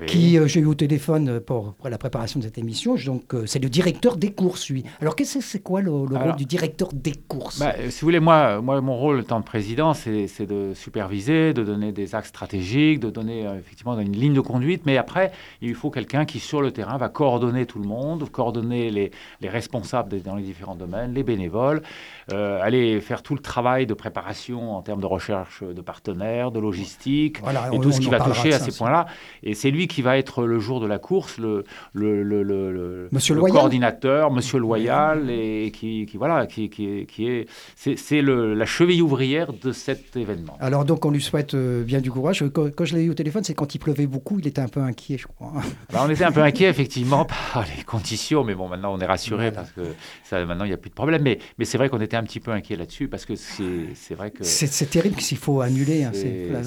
qui 0.08 0.38
euh, 0.38 0.48
j'ai 0.48 0.60
eu 0.60 0.66
au 0.66 0.76
téléphone 0.76 1.30
euh, 1.30 1.40
pour, 1.40 1.76
la 1.90 1.98
préparation 1.98 2.40
de 2.40 2.46
cette 2.46 2.58
émission. 2.58 2.96
Donc, 3.06 3.34
euh, 3.34 3.46
c'est 3.46 3.60
le 3.60 3.70
directeur 3.70 4.18
des 4.18 4.32
courses, 4.32 4.70
lui. 4.70 4.84
Alors, 5.02 5.16
qu'est-ce 5.16 5.40
que 5.40 5.44
c'est 5.44 5.60
quoi 5.60 5.82
le, 5.82 5.92
rôle 5.92 6.36
du 6.38 6.46
directeur 6.46 6.90
des 6.94 7.14
courses? 7.28 7.60
bah, 7.60 7.74
Si 7.90 8.02
vous 8.02 8.08
voulez, 8.08 8.20
moi, 8.20 8.62
moi, 8.62 8.80
mon 8.82 8.96
rôle 8.96 9.20
en 9.20 9.24
tant 9.24 9.42
que 9.42 9.46
président, 9.46 9.94
c'est 9.94 10.46
de 10.46 10.74
superviser, 10.74 11.54
de 11.54 11.64
donner 11.64 11.92
des 11.92 12.16
axes 12.16 12.30
stratégiques, 12.30 13.00
de 13.00 13.10
donner 13.10 13.44
effectivement 13.60 13.98
une 14.00 14.16
ligne 14.16 14.34
de 14.34 14.42
conduite. 14.42 14.84
Mais 14.86 14.98
après, 14.98 15.32
il 15.62 15.76
faut 15.76 15.90
quelqu'un 15.90 16.26
qui, 16.26 16.40
sur 16.40 16.62
le 16.62 16.72
terrain, 16.72 16.98
va 16.98 17.10
coordonner 17.10 17.66
tout 17.66 17.80
le 17.80 17.88
monde, 17.88 18.30
coordonner 18.30 18.90
les, 18.90 19.12
les 19.42 19.50
responsables 19.50 20.22
dans 20.22 20.36
les 20.36 20.44
différents 20.44 20.76
domaines, 20.76 21.14
les 21.14 21.24
bénévoles, 21.24 21.82
aller 22.30 23.02
faire 23.02 23.22
tout 23.24 23.36
le 23.36 23.42
travail 23.42 23.86
de 23.86 23.94
préparation 23.94 24.76
en 24.76 24.82
termes 24.82 25.02
de 25.02 25.06
recherche 25.06 25.64
de 25.64 25.82
partenaires, 25.82 26.52
de 26.52 26.60
logistique, 26.60 27.38
et 27.72 27.80
tout 27.80 27.92
ce 27.92 28.00
qui 28.00 28.10
va 28.10 28.20
toucher 28.20 28.54
à 28.54 28.60
ces 28.60 28.76
points-là. 28.76 29.06
Et 29.44 29.54
c'est 29.54 29.72
lui 29.72 29.88
qui 29.92 30.02
va 30.02 30.18
être 30.18 30.46
le 30.46 30.60
jour 30.60 30.80
de 30.80 30.88
la 30.88 31.00
course 31.00 31.38
le, 31.38 31.66
le, 31.94 32.24
le, 32.24 32.44
le, 32.44 33.10
Monsieur 33.12 33.36
le 33.36 33.42
coordinateur, 33.42 34.32
Monsieur 34.32 34.58
Loyal, 34.60 35.30
et 35.30 35.72
qui, 35.72 36.06
qui 36.06 36.18
voilà, 36.18 36.48
qui, 36.48 36.70
qui, 36.70 37.06
qui 37.06 37.28
est, 37.28 37.48
c'est 37.76 38.22
la 38.22 38.66
cheville 38.66 39.02
ouvrière 39.02 39.54
de 39.54 39.72
cet 39.72 40.16
événement. 40.16 40.58
Alors 40.60 40.86
donc 40.86 41.06
on 41.06 41.12
lui 41.12 41.22
souhaite 41.22 41.54
euh, 41.54 41.84
bien 41.84 42.00
du 42.00 42.12
courage. 42.12 42.44
Quand, 42.54 42.86
je 42.86 42.96
l'ai 42.96 43.04
eu 43.04 43.10
au 43.10 43.14
téléphone, 43.14 43.44
c'est 43.44 43.54
quand 43.54 43.76
il 43.76 43.80
pleuvait 43.80 44.08
beaucoup, 44.08 44.40
il 44.40 44.48
était 44.48 44.62
un 44.62 44.68
peu 44.68 44.82
inquiet, 44.82 45.18
je 45.18 45.28
crois. 45.28 45.52
on 45.94 46.10
était 46.10 46.24
un 46.24 46.32
peu 46.32 46.42
inquiet 46.42 46.70
effectivement 46.70 47.26
par 47.26 47.66
les 47.76 47.84
conditions, 47.84 48.44
mais 48.44 48.56
bon 48.56 48.68
maintenant 48.68 48.94
on 48.94 49.00
est 49.00 49.06
rassuré 49.06 49.52
parce 49.52 49.72
que 49.72 49.82
ça, 50.24 50.44
maintenant 50.46 50.66
il 50.66 50.70
n'y 50.70 50.74
a 50.74 50.78
plus 50.78 50.90
de 50.90 50.96
problème. 50.96 51.22
Mais, 51.22 51.40
mais 51.58 51.66
c'est 51.66 51.78
vrai 51.78 51.90
qu'on 51.90 52.02
était 52.02 52.18
un 52.18 52.24
petit 52.24 52.40
peu 52.40 52.52
inquiet 52.52 52.78
là-dessus 52.78 53.08
parce 53.08 53.26
que 53.26 53.34
c'est 53.36 54.16
vrai 54.16 54.32
que 54.32 54.44
c'est 54.44 54.90
terrible 54.90 55.20
s'il 55.20 55.38
faut 55.38 55.62
annuler. 55.62 56.04
Hein. 56.04 56.12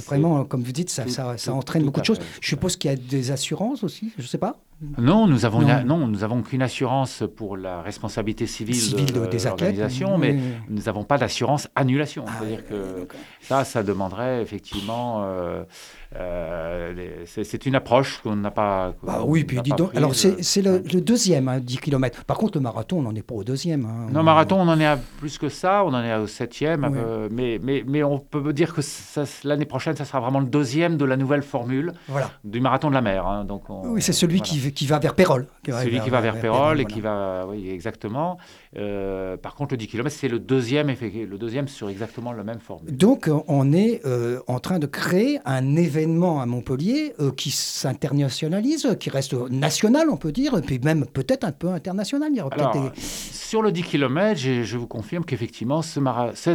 vraiment, 0.06 0.44
comme 0.44 0.62
vous 0.62 0.72
dites, 0.72 0.90
ça, 0.90 1.08
ça, 1.08 1.36
ça 1.38 1.52
entraîne 1.52 1.84
beaucoup 1.84 2.00
de 2.00 2.06
choses. 2.06 2.20
Je 2.40 2.48
suppose 2.48 2.76
qu'il 2.76 2.90
y 2.90 2.94
a 2.94 2.96
des 2.96 3.13
assurances 3.30 3.82
aussi 3.84 4.12
Je 4.16 4.22
ne 4.22 4.26
sais 4.26 4.38
pas. 4.38 4.56
Non, 4.98 5.26
nous 5.26 5.44
avons 5.44 5.60
non. 5.84 6.06
nous 6.06 6.24
avons 6.24 6.42
qu'une 6.42 6.62
assurance 6.62 7.22
pour 7.36 7.56
la 7.56 7.80
responsabilité 7.80 8.46
civile, 8.46 9.06
de, 9.06 9.26
des 9.26 9.44
l'organisation, 9.44 10.18
mais 10.18 10.36
nous 10.68 10.82
n'avons 10.82 11.04
pas 11.04 11.16
d'assurance 11.16 11.68
annulation. 11.74 12.24
Ah, 12.26 12.32
C'est-à-dire 12.38 12.66
que 12.66 13.08
ça, 13.40 13.64
ça 13.64 13.82
demanderait 13.82 14.42
effectivement. 14.42 15.22
Euh, 15.24 15.64
euh, 16.16 17.24
c'est 17.26 17.66
une 17.66 17.74
approche 17.74 18.20
qu'on 18.22 18.36
n'a 18.36 18.50
pas. 18.50 18.94
Bah 19.02 19.22
oui, 19.24 19.44
puis 19.44 19.60
dis 19.62 19.70
donc. 19.70 19.94
Alors 19.94 20.14
c'est 20.14 20.62
le, 20.62 21.00
deuxième, 21.00 21.60
10 21.60 21.74
hein, 21.74 21.78
km. 21.82 22.24
Par 22.24 22.38
contre, 22.38 22.58
le 22.58 22.62
marathon, 22.62 22.98
on 22.98 23.02
n'en 23.02 23.14
est 23.14 23.22
pas 23.22 23.34
au 23.34 23.44
deuxième. 23.44 23.84
Hein. 23.84 24.06
Non, 24.12 24.22
marathon, 24.22 24.60
on 24.60 24.68
en 24.68 24.78
est 24.78 24.86
à 24.86 24.96
plus 25.18 25.38
que 25.38 25.48
ça. 25.48 25.84
On 25.84 25.92
en 25.92 26.02
est 26.02 26.14
au 26.16 26.26
septième. 26.26 26.88
mais, 27.30 27.58
mais, 27.62 27.84
mais 27.86 28.02
on 28.02 28.18
peut 28.18 28.52
dire 28.52 28.74
que 28.74 28.80
l'année 29.44 29.64
prochaine, 29.64 29.96
ça 29.96 30.04
sera 30.04 30.20
vraiment 30.20 30.40
le 30.40 30.46
deuxième 30.46 30.96
de 30.96 31.04
la 31.04 31.16
nouvelle 31.16 31.42
formule 31.42 31.92
du 32.44 32.60
marathon 32.60 32.88
de 32.90 32.94
la 32.94 33.02
mer. 33.02 33.26
Hein. 33.26 33.44
Donc 33.44 33.64
oui, 33.68 34.00
c'est 34.00 34.12
celui 34.12 34.40
qui, 34.40 34.72
qui, 34.72 34.86
va 34.86 34.98
vers 34.98 35.14
Pérol. 35.14 35.46
Celui 35.66 36.00
qui 36.00 36.10
va 36.10 36.20
vers, 36.20 36.40
Pérol 36.40 36.80
et 36.80 36.84
qui 36.84 37.00
va. 37.00 37.46
Oui, 37.48 37.68
exactement. 37.70 38.38
Euh, 38.76 39.36
par 39.36 39.54
contre, 39.54 39.74
le 39.74 39.78
10 39.78 39.86
km, 39.88 40.14
c'est 40.14 40.28
le 40.28 40.38
deuxième, 40.38 40.88
le 40.88 41.38
deuxième 41.38 41.68
sur 41.68 41.88
exactement 41.88 42.32
la 42.32 42.44
même 42.44 42.60
formule. 42.60 42.96
Donc, 42.96 43.30
on 43.48 43.72
est 43.72 44.00
euh, 44.04 44.40
en 44.46 44.58
train 44.58 44.78
de 44.78 44.86
créer 44.86 45.38
un 45.44 45.76
événement 45.76 46.03
à 46.04 46.46
Montpellier 46.46 47.14
euh, 47.20 47.30
qui 47.30 47.50
s'internationalise, 47.50 48.96
qui 49.00 49.10
reste 49.10 49.34
national, 49.50 50.08
on 50.10 50.16
peut 50.16 50.32
dire, 50.32 50.56
et 50.56 50.60
puis 50.60 50.78
même 50.78 51.06
peut-être 51.06 51.44
un 51.44 51.52
peu 51.52 51.68
international. 51.68 52.30
Il 52.32 52.38
y 52.38 53.00
Sur 53.00 53.62
le 53.62 53.72
10 53.72 53.82
km, 53.82 54.38
je, 54.38 54.76
vous 54.76 54.86
confirme 54.86 55.24
qu'effectivement, 55.24 55.82
ce 55.82 56.00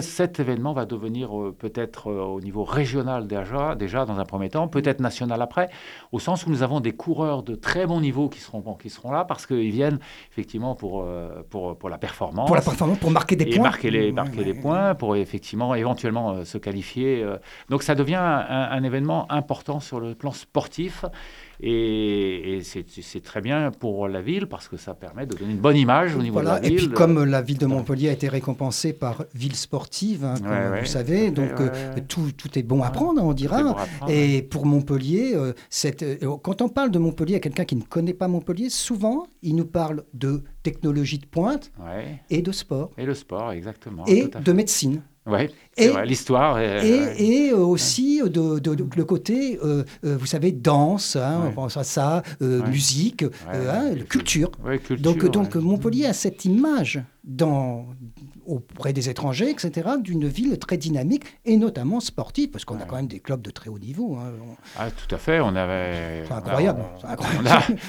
cet 0.01 0.39
événement 0.39 0.73
va 0.73 0.85
devenir 0.85 1.31
peut-être 1.57 2.11
au 2.11 2.41
niveau 2.41 2.63
régional 2.63 3.27
déjà, 3.27 3.75
déjà 3.75 4.05
dans 4.05 4.19
un 4.19 4.25
premier 4.25 4.49
temps, 4.49 4.67
peut-être 4.67 4.99
national 4.99 5.41
après, 5.41 5.69
au 6.11 6.19
sens 6.19 6.45
où 6.45 6.49
nous 6.49 6.63
avons 6.63 6.79
des 6.79 6.91
coureurs 6.91 7.43
de 7.43 7.55
très 7.55 7.85
bon 7.85 8.01
niveau 8.01 8.29
qui 8.29 8.39
seront, 8.39 8.61
qui 8.75 8.89
seront 8.89 9.11
là 9.11 9.25
parce 9.25 9.45
qu'ils 9.45 9.71
viennent 9.71 9.99
effectivement 10.31 10.75
pour, 10.75 11.05
pour, 11.49 11.77
pour 11.77 11.89
la 11.89 11.97
performance. 11.97 12.47
Pour 12.47 12.55
la 12.55 12.61
performance, 12.61 12.97
pour 12.99 13.11
marquer 13.11 13.35
des 13.35 13.45
points. 13.45 13.63
Marquer 13.63 13.91
les, 13.91 14.11
marquer 14.11 14.43
les 14.43 14.53
points, 14.53 14.95
pour 14.95 15.15
effectivement, 15.15 15.75
éventuellement 15.75 16.31
euh, 16.31 16.45
se 16.45 16.57
qualifier. 16.57 17.23
Euh. 17.23 17.37
Donc 17.69 17.83
ça 17.83 17.95
devient 17.95 18.19
un, 18.19 18.83
événement 18.83 19.25
important 19.39 19.79
sur 19.79 19.99
le 19.99 20.13
plan 20.13 20.31
sportif. 20.31 21.05
Et, 21.61 22.61
c'est 22.63 23.23
très 23.23 23.41
bien 23.41 23.71
pour 23.71 24.07
la 24.07 24.21
ville 24.21 24.47
parce 24.47 24.67
que 24.67 24.77
ça 24.77 24.93
permet 24.93 25.25
de 25.25 25.35
donner 25.35 25.51
une 25.51 25.59
bonne 25.59 25.75
image 25.75 26.15
au 26.15 26.21
niveau 26.21 26.39
de 26.39 26.45
la 26.45 26.59
ville. 26.59 26.73
Et 26.73 26.75
puis 26.75 26.89
comme 26.89 27.23
la 27.23 27.41
ville 27.41 27.57
de 27.57 27.65
Montpellier 27.65 28.09
a 28.09 28.11
été 28.13 28.29
récompensée 28.29 28.93
par 28.93 29.25
ville 29.33 29.55
sportive, 29.55 30.23
hein, 30.23 30.35
comme 30.37 30.79
vous 30.79 30.85
savez, 30.85 31.31
donc 31.31 31.59
euh, 31.59 31.95
tout, 32.07 32.31
tout, 32.37 32.57
est 32.57 32.63
bon 32.63 32.83
à 32.83 32.91
prendre, 32.91 33.23
on 33.23 33.33
dira. 33.33 33.75
et 34.07 34.41
pour 34.43 34.65
Montpellier, 34.65 35.35
cette, 35.69 36.05
quand 36.41 36.61
on 36.61 36.69
parle 36.69 36.91
de 36.91 36.99
Montpellier 36.99 37.35
à 37.35 37.39
quelqu'un 37.39 37.65
qui 37.65 37.75
ne 37.75 37.83
connaît 37.83 38.13
pas 38.13 38.27
Montpellier, 38.27 38.69
souvent 38.69 39.27
il 39.41 39.55
nous 39.55 39.65
parle 39.65 40.03
de 40.13 40.43
technologie 40.63 41.17
de 41.17 41.25
pointe 41.25 41.71
et 42.29 42.41
de 42.41 42.51
sport. 42.51 42.91
Et 42.97 43.05
le 43.05 43.13
sport, 43.13 43.51
exactement. 43.51 44.05
Et 44.05 44.27
de 44.27 44.51
médecine. 44.53 45.01
Oui, 45.29 45.49
l'histoire. 46.05 46.59
Et, 46.59 47.51
aussi 47.53 48.21
de, 48.21 48.95
le 48.95 49.05
côté, 49.05 49.59
euh, 49.63 49.83
euh, 50.05 50.17
vous 50.17 50.25
savez, 50.25 50.51
danse, 50.51 51.15
hein, 51.15 51.41
on 51.47 51.51
pense 51.51 51.77
à 51.77 51.83
ça, 51.83 52.23
euh, 52.41 52.65
musique, 52.67 53.23
hein, 53.47 53.95
culture. 54.09 54.51
culture. 54.85 54.99
Donc, 54.99 55.25
donc 55.25 55.55
Montpellier 55.55 56.05
a 56.05 56.13
cette 56.13 56.45
image 56.45 57.01
dans, 57.23 57.87
auprès 58.49 58.93
des 58.93 59.09
étrangers, 59.09 59.49
etc., 59.49 59.89
d'une 59.99 60.27
ville 60.27 60.57
très 60.57 60.77
dynamique 60.77 61.23
et 61.45 61.57
notamment 61.57 61.99
sportive, 61.99 62.49
parce 62.49 62.65
qu'on 62.65 62.79
a 62.79 62.85
quand 62.85 62.95
même 62.95 63.07
des 63.07 63.19
clubs 63.19 63.41
de 63.41 63.51
très 63.51 63.69
haut 63.69 63.79
niveau. 63.79 64.17
Hein. 64.17 64.33
Ah, 64.77 64.89
tout 64.91 65.13
à 65.13 65.17
fait, 65.17 65.39
on 65.39 65.55
avait... 65.55 66.25
C'est 66.27 66.33
incroyable. 66.33 66.81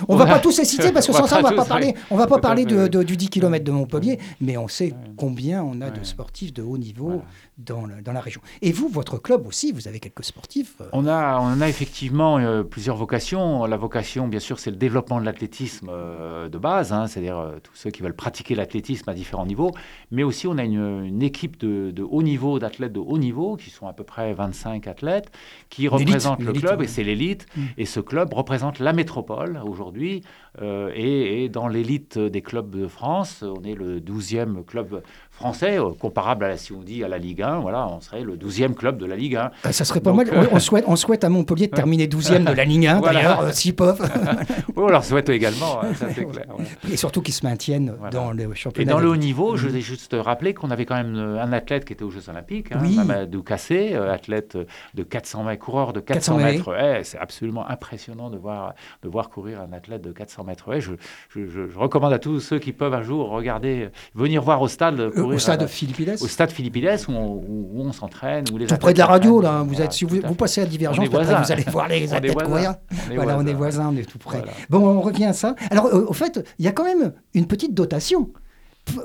On, 0.09 0.15
ne 0.15 0.19
va 0.19 0.27
pas 0.27 0.39
tous 0.39 0.59
les 0.59 0.65
citer, 0.65 0.93
parce 0.93 1.07
que 1.07 1.13
sans 1.15 1.27
ça, 1.27 1.39
on 1.39 1.43
ne 1.43 1.49
va 1.49 1.53
pas 1.53 1.65
parler, 1.65 1.95
on 2.11 2.17
va 2.17 2.27
pas 2.27 2.39
parler 2.39 2.65
de, 2.65 3.03
du 3.03 3.17
10 3.17 3.31
km 3.31 3.65
de 3.65 3.73
Montpellier, 3.73 4.19
mais 4.41 4.57
on 4.57 4.69
sait 4.69 4.95
combien 5.17 5.63
on 5.63 5.81
a 5.81 5.91
de 5.91 6.05
sportifs 6.05 6.53
de 6.53 6.63
haut 6.63 6.79
niveau 6.79 7.23
dans, 7.65 7.87
dans, 8.03 8.13
la 8.13 8.21
région. 8.21 8.41
Et 8.63 8.73
vous, 8.73 8.89
votre 8.89 9.19
club 9.19 9.47
aussi, 9.47 9.73
vous 9.73 9.89
avez 9.89 10.01
quelques 10.01 10.25
sportifs 10.25 10.75
euh, 10.81 10.89
On 10.93 11.07
a, 11.07 11.39
on 11.41 11.61
a 11.61 11.69
effectivement 11.69 12.39
euh, 12.39 12.63
plusieurs 12.63 12.97
vocations. 12.97 13.65
La 13.67 13.77
vocation, 13.77 14.29
bien 14.29 14.41
sûr, 14.41 14.59
c'est 14.59 14.71
le 14.71 14.77
développement 14.77 15.21
de 15.21 15.25
l'athlétisme 15.25 15.89
euh, 15.91 16.49
de 16.49 16.59
base, 16.59 16.93
hein, 16.93 17.07
c'est-à-dire 17.07 17.55
tous 17.63 17.75
ceux 17.75 17.91
qui 17.91 18.03
veulent 18.03 18.15
pratiquer 18.15 18.55
l'athlétisme 18.55 19.09
à 19.09 19.15
différents 19.15 19.47
niveaux, 19.47 19.73
mais 20.11 20.23
aussi 20.23 20.47
on 20.47 20.59
a 20.59 20.65
une, 20.65 21.23
équipe 21.23 21.59
de, 21.59 22.03
haut 22.03 22.23
niveau, 22.23 22.59
d'athlètes 22.59 22.93
de 22.93 23.01
haut 23.01 23.19
niveau, 23.19 23.57
qui 23.57 23.71
sont 23.71 23.87
à 23.87 23.93
peu 23.93 24.05
près 24.05 24.33
25 24.33 24.87
athlètes, 24.87 25.31
qui 25.69 25.89
représentent 25.89 26.43
le 26.43 26.53
club, 26.53 26.83
et 26.83 26.87
c'est 26.87 27.05
l'élite. 27.05 27.47
Mm. 27.57 27.63
Et 27.79 27.87
ce 27.87 28.01
club 28.01 28.33
représente 28.33 28.79
la 28.79 28.93
métropole 28.93 29.61
aujourd'hui, 29.65 30.23
et, 30.63 31.45
et, 31.45 31.49
dans 31.49 31.69
l'élite 31.69 32.19
des 32.19 32.43
clubs 32.43 32.71
de 32.71 32.89
France, 32.89 33.43
on 33.43 33.63
est 33.63 33.75
le 33.75 34.01
12e 34.01 34.65
club 34.65 35.03
français, 35.41 35.79
euh, 35.79 35.93
comparable 35.99 36.45
à 36.45 36.49
la, 36.49 36.57
si 36.59 36.71
on 36.73 36.83
dit 36.83 37.03
à 37.03 37.09
la 37.09 37.17
Ligue 37.17 37.41
1, 37.41 37.61
voilà, 37.61 37.89
on 37.89 38.01
serait 38.03 38.23
le 38.23 38.37
12e 38.37 38.75
club 38.75 38.99
de 38.99 39.07
la 39.07 39.17
Ligue 39.17 39.37
1. 39.37 39.51
Ah, 39.65 39.73
ça 39.73 39.87
serait 39.87 40.01
pas 40.01 40.13
mal. 40.13 40.29
Euh, 40.31 40.45
on, 40.53 40.59
souhaite, 40.59 40.85
on 40.87 40.97
souhaite 40.97 41.25
à 41.25 41.31
Montpellier 41.31 41.67
de 41.67 41.75
terminer 41.75 42.07
12e 42.09 42.45
de 42.45 42.53
la 42.53 42.65
Ligue 42.67 42.87
1, 42.87 43.01
d'ailleurs, 43.01 43.41
euh, 43.41 43.51
s'ils 43.51 43.75
peuvent. 43.75 44.01
oui, 44.69 44.75
on 44.77 44.89
leur 44.89 45.03
souhaite 45.03 45.31
également, 45.31 45.83
hein, 45.83 45.95
ça 45.95 46.09
c'est 46.15 46.25
clair. 46.31 46.45
Et 46.93 46.99
surtout 46.99 47.23
qu'ils 47.23 47.33
se 47.33 47.47
maintiennent 47.47 47.95
dans 48.13 48.33
le 48.33 48.53
championnat. 48.53 48.91
Et 48.91 48.93
dans 48.93 49.01
le 49.01 49.09
haut 49.09 49.17
niveau, 49.17 49.57
je 49.57 49.69
voulais 49.69 49.81
juste 49.81 50.15
rappeler 50.19 50.53
qu'on 50.53 50.71
avait 50.71 50.85
quand 50.85 50.97
même 50.97 51.17
un 51.17 51.53
athlète 51.55 51.87
qui 51.87 51.95
était 51.95 52.05
aux 52.05 52.11
Jeux 52.11 52.29
Olympiques, 52.29 52.73
hein, 52.73 52.81
Mamadou 52.97 53.43
Kassé, 53.43 53.95
athlète 53.95 54.59
de 54.95 55.03
400 55.03 55.45
mètres, 55.45 55.65
coureur 55.65 55.95
de 55.95 56.01
400, 56.01 56.37
mètres. 56.37 56.75
c'est 57.03 57.19
absolument 57.19 57.67
impressionnant 57.67 58.29
de 58.29 58.37
voir, 58.37 58.75
de 59.03 59.09
voir 59.09 59.31
courir 59.31 59.63
un 59.63 59.73
athlète 59.73 60.03
de 60.03 60.13
400 60.13 60.45
mètres. 60.45 60.79
je, 60.81 60.93
je, 61.31 61.47
je, 61.47 61.79
recommande 61.79 62.13
à 62.13 62.19
tous 62.19 62.41
ceux 62.41 62.59
qui 62.59 62.73
peuvent 62.73 62.93
un 62.93 63.03
jour 63.03 63.31
regarder, 63.31 63.89
venir 64.15 64.43
voir 64.43 64.61
au 64.61 64.69
stade 64.69 65.01
au 65.35 65.39
stade 65.39 65.67
Philippides 65.67 66.17
Au 66.21 66.29
stade 66.29 66.51
Philippides 66.51 67.01
où 67.09 67.83
on, 67.83 67.93
s'entraîne. 67.93 68.45
Tout 68.45 68.59
près 68.79 68.93
de 68.93 68.99
la 68.99 69.07
radio, 69.07 69.41
là. 69.41 69.65
Vous 69.67 69.81
êtes, 69.81 69.93
si 69.93 70.05
vous, 70.05 70.35
passez 70.35 70.63
à 70.63 70.67
Divergence, 70.67 71.07
après, 71.07 71.25
vous 71.25 71.53
allez 71.53 71.65
voir 71.65 71.89
les 71.89 72.13
athlètes 72.15 72.43
courir. 72.43 72.75
voilà, 73.15 73.39
on 73.39 73.47
est 73.47 73.53
voisins, 73.53 73.91
on 73.93 73.97
est 73.97 74.05
tout 74.05 74.19
près. 74.19 74.43
Bon, 74.69 74.87
on 74.87 75.01
revient 75.01 75.27
à 75.27 75.33
ça. 75.33 75.55
Alors, 75.71 75.87
euh, 75.87 76.07
au 76.07 76.13
fait, 76.13 76.45
il 76.59 76.65
y 76.65 76.69
a 76.69 76.73
quand 76.73 76.85
même 76.85 77.13
une 77.35 77.47
petite 77.47 77.75
dotation. 77.75 78.31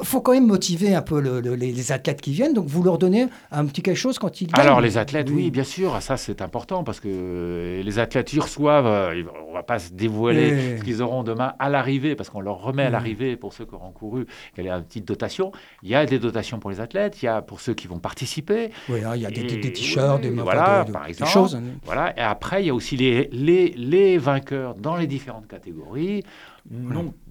Faut 0.04 0.22
quand 0.22 0.34
même 0.34 0.48
motiver 0.48 0.96
un 0.96 1.02
peu 1.02 1.20
les, 1.20 1.92
athlètes 1.92 2.22
qui 2.22 2.32
viennent. 2.32 2.54
Donc, 2.54 2.68
vous 2.68 2.84
leur 2.84 2.98
donnez 2.98 3.28
un 3.52 3.66
petit 3.66 3.82
quelque 3.82 3.98
chose 3.98 4.20
quand 4.20 4.42
ils 4.42 4.48
viennent. 4.48 4.60
Alors, 4.60 4.82
les 4.82 4.98
athlètes, 4.98 5.30
oui, 5.30 5.52
bien 5.52 5.64
sûr. 5.64 6.02
Ça, 6.02 6.18
c'est 6.18 6.42
important 6.42 6.84
parce 6.84 7.00
que 7.00 7.82
les 7.84 8.00
athlètes, 8.00 8.34
ils 8.34 8.40
reçoivent. 8.40 8.88
Euh, 8.88 9.24
on 9.48 9.54
va 9.54 9.64
pas 9.64 9.80
se 9.80 9.94
dévoiler 9.94 10.78
ce 10.78 10.84
qu'ils 10.84 11.02
auront 11.02 11.24
demain 11.24 11.54
à 11.60 11.70
l'arrivée 11.70 12.16
parce 12.16 12.30
qu'on 12.30 12.42
leur 12.42 12.62
remet 12.62 12.84
à 12.84 12.90
l'arrivée 12.90 13.36
pour 13.36 13.54
ceux 13.54 13.66
qui 13.66 13.76
auront 13.76 13.92
couru. 13.92 14.26
Il 14.58 14.64
y 14.64 14.70
a 14.70 14.76
une 14.76 14.84
petite 14.84 15.08
dotation. 15.08 15.52
Il 15.84 15.90
y 15.90 15.96
a 15.96 16.06
des 16.06 16.20
dotations 16.20 16.60
pour 16.60 16.70
les 16.70 16.80
athlètes. 16.80 17.22
Il 17.22 17.26
y 17.26 17.30
a 17.30 17.42
pour 17.42 17.62
ceux 17.62 17.74
qui 17.74 17.88
vont 17.88 18.00
participer. 18.00 18.72
Oui, 18.90 19.04
hein, 19.04 19.14
il 19.16 19.22
y 19.22 19.26
a 19.26 19.32
des 19.32 19.46
t-shirts, 19.72 20.22
des, 20.22 20.30
voilà, 20.30 20.86
par 20.92 21.06
exemple, 21.06 21.32
choses. 21.32 21.60
Voilà. 21.86 22.18
Et 22.18 22.22
après, 22.22 22.64
il 22.64 22.68
y 22.68 22.70
a 22.70 22.74
aussi 22.74 22.98
les, 22.98 23.30
les, 23.32 23.74
les 23.78 24.18
vainqueurs 24.18 24.76
dans 24.76 24.96
les 24.96 25.08
différentes 25.08 25.48
catégories. 25.48 26.24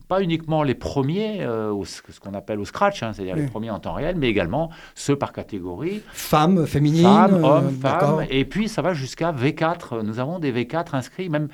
Pas 0.09 0.23
uniquement 0.23 0.63
les 0.63 0.75
premiers, 0.75 1.43
euh, 1.43 1.73
ce 1.85 2.21
qu'on 2.21 2.35
appelle 2.35 2.61
au 2.61 2.65
scratch, 2.65 3.03
hein, 3.03 3.13
c'est-à-dire 3.13 3.37
les 3.37 3.47
premiers 3.47 3.71
en 3.71 3.79
temps 3.79 3.95
réel, 3.95 4.17
mais 4.17 4.29
également 4.29 4.71
ceux 4.95 5.17
par 5.17 5.33
catégorie. 5.33 6.03
Femmes, 6.13 6.67
féminines. 6.67 7.05
Femmes, 7.05 7.45
hommes, 7.45 7.79
euh, 7.85 7.89
femmes. 7.89 8.27
Et 8.29 8.45
puis 8.45 8.69
ça 8.69 8.83
va 8.83 8.95
jusqu'à 8.95 9.33
V4. 9.33 10.03
Nous 10.03 10.19
avons 10.19 10.39
des 10.39 10.53
V4 10.53 10.95
inscrits, 10.95 11.29
même 11.29 11.49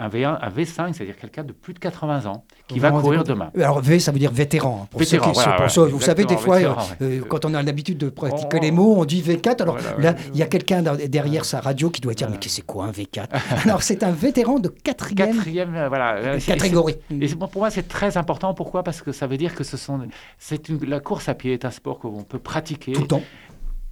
un, 0.00 0.08
V1, 0.08 0.38
un 0.40 0.48
V5, 0.48 0.92
c'est-à-dire 0.94 1.16
quelqu'un 1.16 1.44
de 1.44 1.52
plus 1.52 1.74
de 1.74 1.78
80 1.78 2.26
ans 2.26 2.44
qui 2.66 2.78
va 2.78 2.90
courir 2.90 3.24
demain. 3.24 3.50
Alors 3.56 3.80
V, 3.80 3.98
ça 3.98 4.12
veut 4.12 4.18
dire 4.18 4.32
vétéran. 4.32 4.86
Pour 4.90 5.00
vétéran, 5.00 5.32
ceux 5.68 5.86
qui, 5.86 5.92
vous 5.92 6.00
savez, 6.00 6.24
des 6.24 6.36
fois, 6.36 6.58
euh, 7.02 7.20
quand 7.28 7.44
on 7.44 7.54
a 7.54 7.62
l'habitude 7.62 7.98
de 7.98 8.08
pratiquer 8.08 8.60
les 8.60 8.70
mots, 8.70 8.94
on 8.96 9.04
dit 9.04 9.22
V4. 9.22 9.62
Alors 9.62 9.78
là, 9.98 10.14
il 10.32 10.38
y 10.38 10.42
a 10.42 10.46
quelqu'un 10.46 10.82
derrière 10.82 11.44
sa 11.44 11.60
radio 11.60 11.90
qui 11.90 12.00
doit 12.00 12.14
dire, 12.14 12.30
mais 12.30 12.38
c'est 12.40 12.62
quoi 12.62 12.86
un 12.86 12.90
V4 12.90 13.28
Alors 13.64 13.82
c'est 13.82 14.02
un 14.02 14.12
vétéran 14.12 14.58
de 14.58 14.68
quatrième, 14.68 15.36
quatrième 15.36 15.74
euh, 15.74 15.88
voilà, 15.88 16.16
euh, 16.16 16.40
catégorie. 16.40 16.96
Et 17.20 17.28
pour 17.28 17.50
moi, 17.56 17.70
c'est 17.70 17.88
très 17.88 18.16
important. 18.16 18.54
Pourquoi? 18.54 18.82
Parce 18.82 19.02
que 19.02 19.12
ça 19.12 19.26
veut 19.26 19.36
dire 19.36 19.54
que 19.54 19.64
ce 19.64 19.76
sont, 19.76 20.00
c'est 20.38 20.68
la 20.68 21.00
course 21.00 21.28
à 21.28 21.34
pied 21.34 21.52
est 21.52 21.64
un 21.64 21.70
sport 21.70 21.98
qu'on 21.98 22.22
peut 22.22 22.38
pratiquer. 22.38 22.92
Tout 22.92 23.02
le 23.02 23.06
temps 23.06 23.22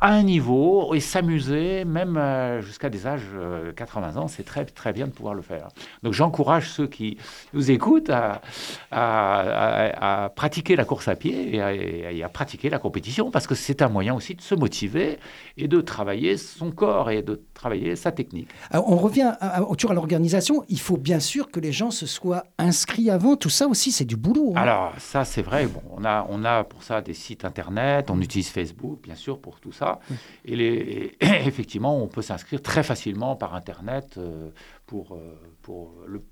à 0.00 0.12
un 0.12 0.22
niveau 0.22 0.94
et 0.94 1.00
s'amuser, 1.00 1.84
même 1.84 2.16
euh, 2.16 2.62
jusqu'à 2.62 2.88
des 2.88 3.06
âges 3.06 3.26
80 3.74 4.16
euh, 4.16 4.20
ans, 4.20 4.28
c'est 4.28 4.44
très, 4.44 4.64
très 4.64 4.92
bien 4.92 5.06
de 5.06 5.12
pouvoir 5.12 5.34
le 5.34 5.42
faire. 5.42 5.68
Donc 6.02 6.12
j'encourage 6.12 6.70
ceux 6.70 6.86
qui 6.86 7.18
nous 7.52 7.70
écoutent 7.70 8.10
à, 8.10 8.40
à, 8.92 10.30
pratiquer 10.36 10.76
la 10.76 10.84
course 10.84 11.08
à 11.08 11.16
pied 11.16 11.56
et 11.56 12.22
à, 12.22 12.28
pratiquer 12.28 12.70
la 12.70 12.78
compétition, 12.78 13.30
parce 13.30 13.46
que 13.46 13.54
c'est 13.54 13.82
un 13.82 13.88
moyen 13.88 14.14
aussi 14.14 14.34
de 14.34 14.40
se 14.40 14.54
motiver 14.54 15.18
et 15.56 15.66
de 15.66 15.80
travailler 15.80 16.36
son 16.36 16.70
corps 16.70 17.10
et 17.10 17.22
de 17.22 17.42
travailler 17.54 17.96
sa 17.96 18.12
technique. 18.12 18.48
on 18.72 18.96
revient 18.96 19.32
autour 19.68 19.90
à 19.90 19.94
l'organisation. 19.94 20.64
Il 20.68 20.80
faut 20.80 20.96
bien 20.96 21.20
sûr 21.20 21.50
que 21.50 21.58
les 21.58 21.72
gens 21.72 21.90
se 21.90 22.06
soient 22.06 22.44
inscrits 22.58 23.10
avant. 23.10 23.36
Tout 23.36 23.50
ça 23.50 23.66
aussi, 23.66 23.90
c'est 23.90 24.04
du 24.04 24.16
boulot. 24.16 24.52
Hein. 24.54 24.60
Alors 24.60 24.92
ça, 24.98 25.24
c'est 25.24 25.42
vrai. 25.42 25.66
Bon, 25.66 25.82
on, 25.96 26.04
a, 26.04 26.26
on 26.28 26.44
a 26.44 26.64
pour 26.64 26.82
ça 26.82 27.00
des 27.00 27.14
sites 27.14 27.44
Internet, 27.44 28.10
on 28.10 28.20
utilise 28.20 28.48
Facebook, 28.48 29.00
bien 29.02 29.14
sûr, 29.14 29.40
pour 29.40 29.58
tout 29.60 29.72
ça. 29.72 29.87
Et, 30.44 30.56
les, 30.56 31.16
effectivement, 31.20 32.02
on 32.02 32.08
peut 32.08 32.22
s'inscrire 32.22 32.62
très 32.62 32.82
facilement 32.82 33.36
par 33.36 33.54
Internet 33.54 34.16
euh, 34.18 34.50
pour, 34.86 35.12
euh, 35.12 35.38
pour 35.62 35.94
le 36.06 36.22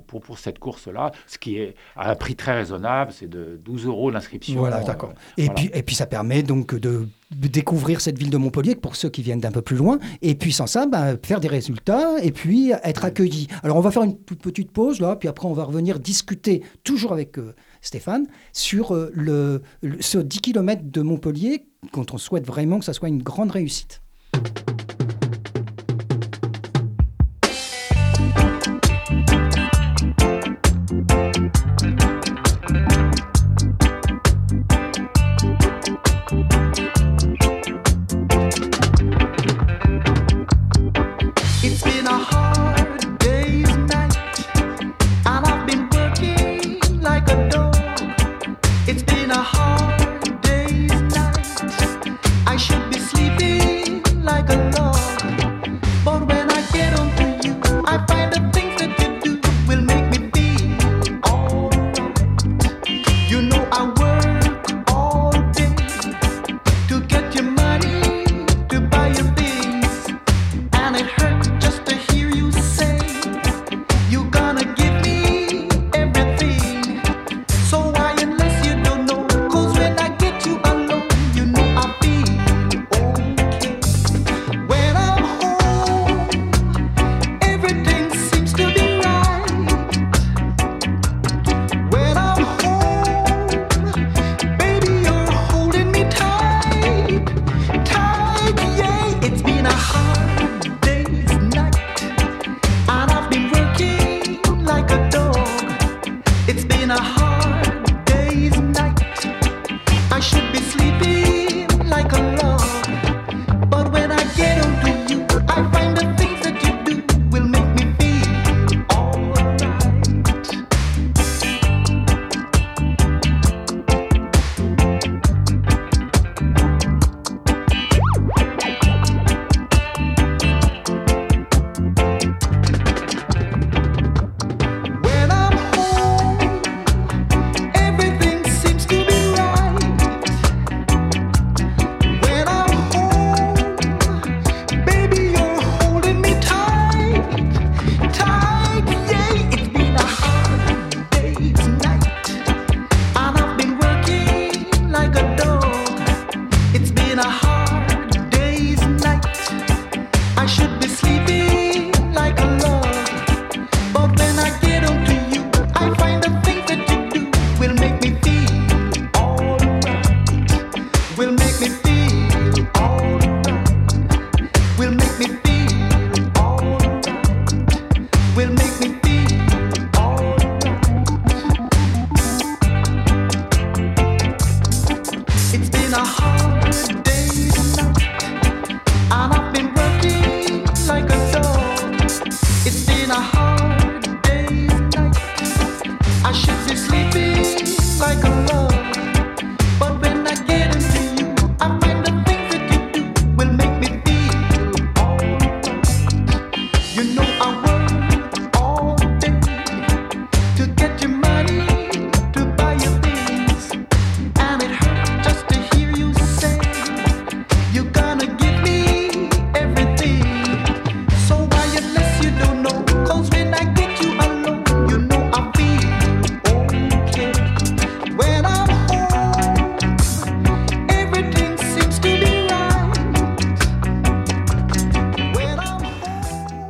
pour, 0.00 0.20
pour, 0.20 0.38
cette 0.38 0.58
course-là, 0.58 1.12
ce 1.26 1.38
qui 1.38 1.56
est 1.58 1.74
à 1.96 2.10
un 2.10 2.14
prix 2.14 2.34
très 2.36 2.54
raisonnable, 2.54 3.12
c'est 3.12 3.28
de 3.28 3.60
12 3.64 3.86
euros 3.86 4.10
l'inscription. 4.10 4.58
Voilà, 4.58 4.80
d'accord. 4.80 5.12
et, 5.36 5.48
puis, 5.48 5.70
et 5.72 5.82
puis 5.82 5.94
ça 5.94 6.06
permet 6.06 6.42
donc 6.42 6.74
de 6.74 7.06
découvrir 7.30 8.00
cette 8.00 8.18
ville 8.18 8.30
de 8.30 8.36
Montpellier 8.36 8.74
pour 8.74 8.96
ceux 8.96 9.08
qui 9.08 9.22
viennent 9.22 9.40
d'un 9.40 9.52
peu 9.52 9.62
plus 9.62 9.76
loin, 9.76 9.98
et 10.22 10.34
puis 10.34 10.52
sans 10.52 10.66
ça, 10.66 10.86
bah, 10.86 11.14
faire 11.22 11.40
des 11.40 11.48
résultats 11.48 12.18
et 12.22 12.32
puis 12.32 12.72
être 12.82 13.04
accueillis. 13.04 13.48
Alors 13.62 13.76
on 13.76 13.80
va 13.80 13.90
faire 13.90 14.02
une 14.02 14.18
toute 14.18 14.40
petite 14.40 14.70
pause 14.70 15.00
là, 15.00 15.16
puis 15.16 15.28
après 15.28 15.46
on 15.46 15.52
va 15.52 15.64
revenir 15.64 15.98
discuter 15.98 16.62
toujours 16.82 17.12
avec 17.12 17.36
Stéphane 17.80 18.26
sur 18.52 18.94
le, 19.12 19.62
ce 20.00 20.18
10 20.18 20.40
km 20.40 20.82
de 20.84 21.02
Montpellier 21.02 21.66
quand 21.92 22.14
on 22.14 22.18
souhaite 22.18 22.46
vraiment 22.46 22.78
que 22.78 22.84
ça 22.84 22.92
soit 22.92 23.08
une 23.08 23.22
grande 23.22 23.50
réussite. 23.50 24.00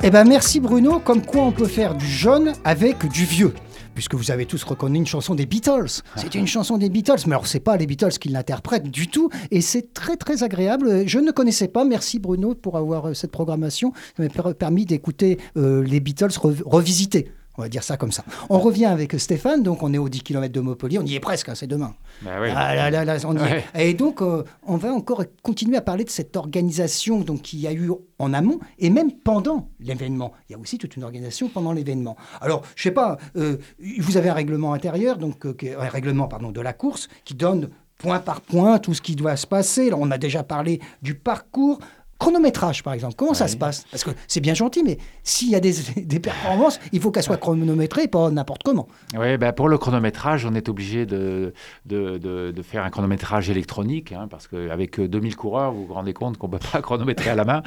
Eh 0.07 0.11
ben 0.11 0.23
merci 0.23 0.59
Bruno, 0.59 0.99
comme 0.99 1.25
quoi 1.25 1.41
on 1.41 1.51
peut 1.51 1.65
faire 1.65 1.95
du 1.95 2.05
jeune 2.05 2.53
avec 2.63 3.07
du 3.07 3.25
vieux 3.25 3.55
puisque 3.95 4.13
vous 4.13 4.29
avez 4.29 4.45
tous 4.45 4.61
reconnu 4.63 4.97
une 4.99 5.07
chanson 5.07 5.33
des 5.33 5.47
Beatles. 5.47 6.03
C'est 6.17 6.35
une 6.35 6.45
chanson 6.45 6.77
des 6.77 6.89
Beatles, 6.89 7.21
mais 7.25 7.33
alors 7.33 7.47
c'est 7.47 7.61
pas 7.61 7.77
les 7.77 7.87
Beatles 7.87 8.19
qui 8.19 8.27
l'interprètent 8.27 8.91
du 8.91 9.07
tout, 9.07 9.29
et 9.51 9.61
c'est 9.61 9.93
très 9.93 10.17
très 10.17 10.43
agréable. 10.43 11.07
Je 11.07 11.17
ne 11.17 11.31
connaissais 11.31 11.69
pas, 11.69 11.85
merci 11.85 12.19
Bruno 12.19 12.55
pour 12.55 12.75
avoir 12.77 13.07
euh, 13.07 13.13
cette 13.13 13.31
programmation, 13.31 13.93
ça 14.17 14.23
m'a 14.23 14.53
permis 14.53 14.85
d'écouter 14.85 15.39
euh, 15.55 15.81
les 15.81 16.01
Beatles 16.01 16.37
revisités. 16.65 17.31
On 17.57 17.61
va 17.61 17.69
dire 17.69 17.83
ça 17.83 17.97
comme 17.97 18.11
ça. 18.11 18.23
On 18.49 18.59
revient 18.59 18.85
avec 18.85 19.17
Stéphane, 19.19 19.63
donc 19.63 19.83
on 19.83 19.93
est 19.93 19.97
aux 19.97 20.09
10 20.09 20.23
km 20.23 20.51
de 20.53 20.59
Montpellier, 20.59 20.99
on 20.99 21.05
y 21.05 21.15
est 21.15 21.19
presque, 21.19 21.49
hein, 21.49 21.55
c'est 21.55 21.67
demain. 21.67 21.95
Bah 22.21 22.31
oui. 22.41 22.49
Ah 22.53 22.91
on 23.25 23.37
y 23.37 23.41
est. 23.41 23.89
Et 23.89 23.93
donc, 23.93 24.21
euh, 24.21 24.43
on 24.65 24.77
va 24.77 24.93
encore 24.93 25.23
continuer 25.41 25.77
à 25.77 25.81
parler 25.81 26.03
de 26.03 26.09
cette 26.09 26.35
organisation 26.35 27.21
donc, 27.21 27.41
qu'il 27.43 27.59
y 27.59 27.67
a 27.67 27.73
eu 27.73 27.89
en 28.19 28.33
amont 28.33 28.59
et 28.79 28.89
même 28.89 29.11
pendant 29.11 29.69
l'événement. 29.79 30.33
Il 30.49 30.53
y 30.53 30.55
a 30.55 30.59
aussi 30.59 30.77
toute 30.77 30.95
une 30.95 31.03
organisation 31.03 31.49
pendant 31.49 31.71
l'événement. 31.71 32.17
Alors, 32.41 32.63
je 32.75 32.83
sais 32.83 32.91
pas, 32.91 33.17
euh, 33.37 33.57
vous 33.99 34.17
avez 34.17 34.29
un 34.29 34.33
règlement 34.33 34.73
intérieur, 34.73 35.17
donc 35.17 35.45
euh, 35.45 35.55
un 35.79 35.89
règlement 35.89 36.27
pardon, 36.27 36.51
de 36.51 36.61
la 36.61 36.73
course 36.73 37.07
qui 37.23 37.35
donne 37.35 37.69
point 37.97 38.19
par 38.19 38.41
point 38.41 38.79
tout 38.79 38.93
ce 38.93 39.01
qui 39.01 39.15
doit 39.15 39.35
se 39.35 39.47
passer. 39.47 39.91
on 39.93 40.11
a 40.11 40.17
déjà 40.17 40.43
parlé 40.43 40.81
du 41.01 41.15
parcours. 41.15 41.79
Chronométrage, 42.17 42.81
par 42.81 42.93
exemple, 42.93 43.15
comment 43.17 43.33
ça 43.33 43.49
se 43.49 43.57
passe? 43.57 43.85
Parce 43.91 44.05
que 44.05 44.11
c'est 44.27 44.39
bien 44.39 44.53
gentil, 44.53 44.83
mais 44.83 44.97
s'il 45.23 45.49
y 45.49 45.55
a 45.55 45.59
des, 45.59 45.73
des 45.97 46.19
performances, 46.21 46.79
il 46.93 47.01
faut 47.01 47.11
qu'elles 47.11 47.23
soient 47.23 47.35
chronométrées, 47.35 48.07
pas 48.07 48.31
n'importe 48.31 48.63
comment. 48.63 48.87
Oui, 49.17 49.37
ben 49.37 49.51
pour 49.51 49.67
le 49.67 49.77
chronométrage, 49.77 50.45
on 50.45 50.55
est 50.55 50.69
obligé 50.69 51.05
de, 51.05 51.53
de, 51.85 52.17
de, 52.17 52.61
faire 52.61 52.85
un 52.85 52.89
chronométrage 52.89 53.49
électronique, 53.49 54.13
hein, 54.13 54.27
parce 54.29 54.47
qu'avec 54.47 55.01
2000 55.01 55.35
coureurs, 55.35 55.73
vous 55.73 55.87
vous 55.87 55.93
rendez 55.93 56.13
compte 56.13 56.37
qu'on 56.37 56.47
ne 56.47 56.53
peut 56.53 56.65
pas 56.71 56.81
chronométrer 56.81 57.31
à 57.31 57.35
la 57.35 57.43
main. 57.43 57.63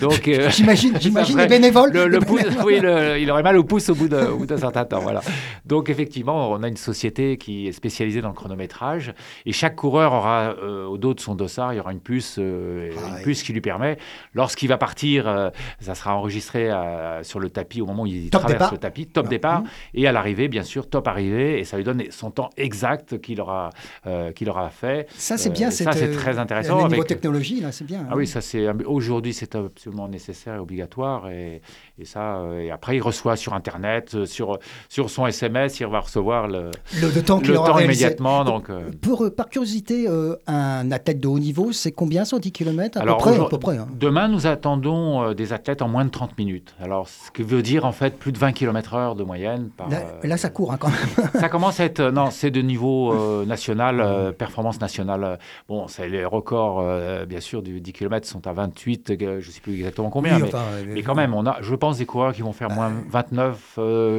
Donc, 0.00 0.26
euh, 0.26 0.50
j'imagine, 0.50 0.94
les 1.36 1.46
bénévoles. 1.46 1.92
Le, 1.92 2.18
oui, 2.64 2.80
il 3.20 3.30
aurait 3.30 3.44
mal 3.44 3.56
au 3.56 3.62
pouce 3.62 3.88
au 3.88 3.94
bout 3.94 4.08
d'un 4.08 4.58
certain 4.58 4.84
temps. 4.84 4.98
Voilà. 4.98 5.20
Donc, 5.64 5.90
effectivement, 5.90 6.50
on 6.50 6.62
a 6.64 6.68
une 6.68 6.76
société 6.76 7.36
qui 7.36 7.68
est 7.68 7.72
spécialisée 7.72 8.20
dans 8.20 8.28
le 8.28 8.34
chronométrage, 8.34 9.14
et 9.46 9.52
chaque 9.52 9.76
coureur 9.76 10.12
aura 10.12 10.56
euh, 10.60 10.86
au 10.86 10.98
dos 10.98 11.14
de 11.14 11.20
son 11.20 11.36
dossard, 11.36 11.72
il 11.72 11.76
y 11.76 11.80
aura 11.80 11.92
une 11.92 12.00
puce, 12.00 12.36
euh, 12.40 12.90
une 12.90 13.16
ah 13.18 13.22
puce 13.22 13.44
qui 13.44 13.52
lui 13.52 13.60
permet 13.60 13.91
Lorsqu'il 14.34 14.68
va 14.68 14.78
partir, 14.78 15.28
euh, 15.28 15.50
ça 15.80 15.94
sera 15.94 16.16
enregistré 16.16 16.70
euh, 16.70 17.22
sur 17.22 17.40
le 17.40 17.50
tapis 17.50 17.80
au 17.80 17.86
moment 17.86 18.04
où 18.04 18.06
il 18.06 18.30
traverse 18.30 18.72
le 18.72 18.78
tapis, 18.78 19.06
top 19.06 19.28
départ, 19.28 19.62
et 19.94 20.06
à 20.06 20.12
l'arrivée, 20.12 20.48
bien 20.48 20.62
sûr, 20.62 20.88
top 20.88 21.08
arrivée, 21.08 21.58
et 21.58 21.64
ça 21.64 21.76
lui 21.76 21.84
donne 21.84 22.02
son 22.10 22.30
temps 22.30 22.50
exact 22.56 23.20
qu'il 23.20 23.40
aura, 23.40 23.70
euh, 24.06 24.32
qu'il 24.32 24.48
aura 24.48 24.70
fait. 24.70 25.08
Ça, 25.16 25.36
c'est 25.36 25.50
bien. 25.50 25.70
ça, 25.70 25.92
c'est 25.92 26.12
très 26.12 26.38
intéressant. 26.38 26.88
Niveau 26.88 27.04
technologie, 27.04 27.60
là, 27.60 27.72
c'est 27.72 27.84
bien. 27.84 28.06
Ah 28.10 28.16
oui, 28.16 28.26
ça, 28.26 28.40
c'est 28.40 28.68
aujourd'hui, 28.84 29.32
c'est 29.32 29.54
absolument 29.54 30.08
nécessaire 30.08 30.56
et 30.56 30.58
obligatoire, 30.58 31.28
et, 31.30 31.60
et 31.98 32.04
ça, 32.04 32.42
et 32.58 32.70
après, 32.70 32.96
il 32.96 33.00
reçoit 33.00 33.36
sur 33.36 33.54
Internet, 33.54 34.24
sur, 34.24 34.58
sur 34.88 35.10
son 35.10 35.26
SMS, 35.26 35.80
il 35.80 35.86
va 35.86 36.00
recevoir 36.00 36.48
le, 36.48 36.70
le, 37.00 37.22
temps, 37.22 37.40
le 37.40 37.54
temps 37.54 37.78
immédiatement. 37.78 38.44
Donc, 38.44 38.70
pour, 39.00 39.28
par 39.34 39.48
curiosité, 39.48 40.08
un 40.46 40.90
athlète 40.90 41.20
de 41.20 41.28
haut 41.28 41.38
niveau, 41.38 41.72
c'est 41.72 41.92
combien 41.92 42.24
110 42.24 42.52
km 42.52 42.98
à 42.98 43.04
peu 43.04 43.16
près, 43.16 43.38
à 43.38 43.44
peu 43.44 43.58
près 43.58 43.72
Hein? 43.78 43.88
Demain, 43.98 44.28
nous 44.28 44.46
attendons 44.46 45.22
euh, 45.22 45.34
des 45.34 45.52
athlètes 45.52 45.82
en 45.82 45.88
moins 45.88 46.04
de 46.04 46.10
30 46.10 46.36
minutes. 46.38 46.74
Alors, 46.80 47.08
ce 47.08 47.30
qui 47.30 47.42
veut 47.42 47.62
dire 47.62 47.84
en 47.84 47.92
fait 47.92 48.18
plus 48.18 48.32
de 48.32 48.38
20 48.38 48.52
km/h 48.52 49.16
de 49.16 49.22
moyenne. 49.22 49.70
Par, 49.76 49.88
là, 50.22 50.36
ça 50.36 50.50
court 50.50 50.72
hein, 50.72 50.76
quand 50.78 50.88
même. 50.88 51.28
ça 51.34 51.48
commence 51.48 51.80
à 51.80 51.84
être. 51.84 52.00
Euh, 52.00 52.10
non, 52.10 52.30
c'est 52.30 52.50
de 52.50 52.60
niveau 52.60 53.12
euh, 53.12 53.44
national, 53.52 54.34
performance 54.34 54.80
nationale. 54.80 55.38
Bon, 55.68 55.88
c'est 55.88 56.08
les 56.08 56.24
records, 56.24 56.84
bien 57.26 57.40
sûr, 57.40 57.62
du 57.62 57.80
10 57.80 57.92
km 57.92 58.26
sont 58.26 58.46
à 58.46 58.52
28, 58.52 59.14
je 59.18 59.24
ne 59.24 59.40
sais 59.40 59.60
plus 59.60 59.74
exactement 59.74 60.10
combien. 60.10 60.38
mais, 60.86 61.02
quand 61.02 61.14
même, 61.14 61.34
on 61.34 61.46
a, 61.46 61.58
je 61.60 61.74
pense, 61.82 61.98
des 61.98 62.06
coureurs 62.06 62.32
qui 62.32 62.42
vont 62.42 62.52
faire 62.52 62.70
moins 62.70 62.92
29, 63.10 63.78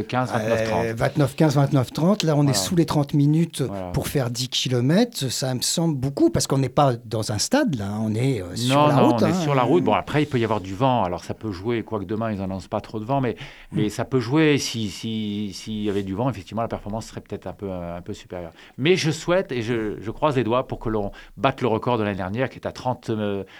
15, 0.09 0.31
29, 0.33 0.69
30. 0.69 0.85
29, 0.97 1.35
15, 1.35 1.55
29, 1.55 1.93
30. 1.93 2.23
Là, 2.23 2.35
on 2.35 2.45
est 2.45 2.53
sous 2.53 2.75
les 2.75 2.85
30 2.85 3.13
minutes 3.13 3.63
pour 3.93 4.09
faire 4.09 4.29
10 4.29 4.49
km. 4.49 5.29
Ça 5.29 5.55
me 5.55 5.61
semble 5.61 5.97
beaucoup 5.97 6.29
parce 6.29 6.45
qu'on 6.45 6.57
n'est 6.57 6.67
pas 6.67 6.93
dans 7.05 7.31
un 7.31 7.37
stade, 7.37 7.75
là. 7.75 7.85
On 8.01 8.13
est 8.15 8.43
sur 8.55 8.87
la 8.87 8.97
route. 8.97 9.21
On 9.21 9.27
est 9.27 9.41
sur 9.41 9.55
la 9.55 9.63
route. 9.63 9.83
Bon, 9.83 9.93
après, 9.93 10.23
il 10.23 10.25
peut 10.25 10.39
y 10.39 10.43
avoir 10.43 10.59
du 10.59 10.75
vent. 10.75 11.03
Alors, 11.03 11.23
ça 11.23 11.33
peut 11.33 11.53
jouer, 11.53 11.83
quoique 11.83 12.03
demain, 12.03 12.31
ils 12.31 12.39
n'annoncent 12.39 12.67
pas 12.67 12.81
trop 12.81 12.99
de 12.99 13.05
vent, 13.05 13.21
mais, 13.21 13.37
mais 13.71 13.87
ça 13.89 14.03
peut 14.03 14.19
jouer. 14.19 14.57
S'il 14.57 14.91
si, 14.91 15.51
si, 15.53 15.83
y 15.83 15.89
avait 15.89 16.03
du 16.03 16.15
vent, 16.15 16.29
effectivement, 16.29 16.63
la 16.63 16.67
performance 16.67 17.05
serait 17.05 17.21
peut-être 17.21 17.47
un 17.47 17.53
peu, 17.53 17.71
un 17.71 18.01
peu 18.01 18.13
supérieure. 18.13 18.51
Mais 18.77 18.97
je 18.97 19.11
souhaite, 19.11 19.53
et 19.53 19.61
je, 19.61 20.01
je 20.01 20.11
croise 20.11 20.35
les 20.35 20.43
doigts 20.43 20.67
pour 20.67 20.79
que 20.79 20.89
l'on 20.89 21.11
batte 21.37 21.61
le 21.61 21.67
record 21.67 21.97
de 21.97 22.03
l'année 22.03 22.17
dernière, 22.17 22.49
qui 22.49 22.59
est 22.59 22.67
à 22.67 22.73
30, 22.73 23.11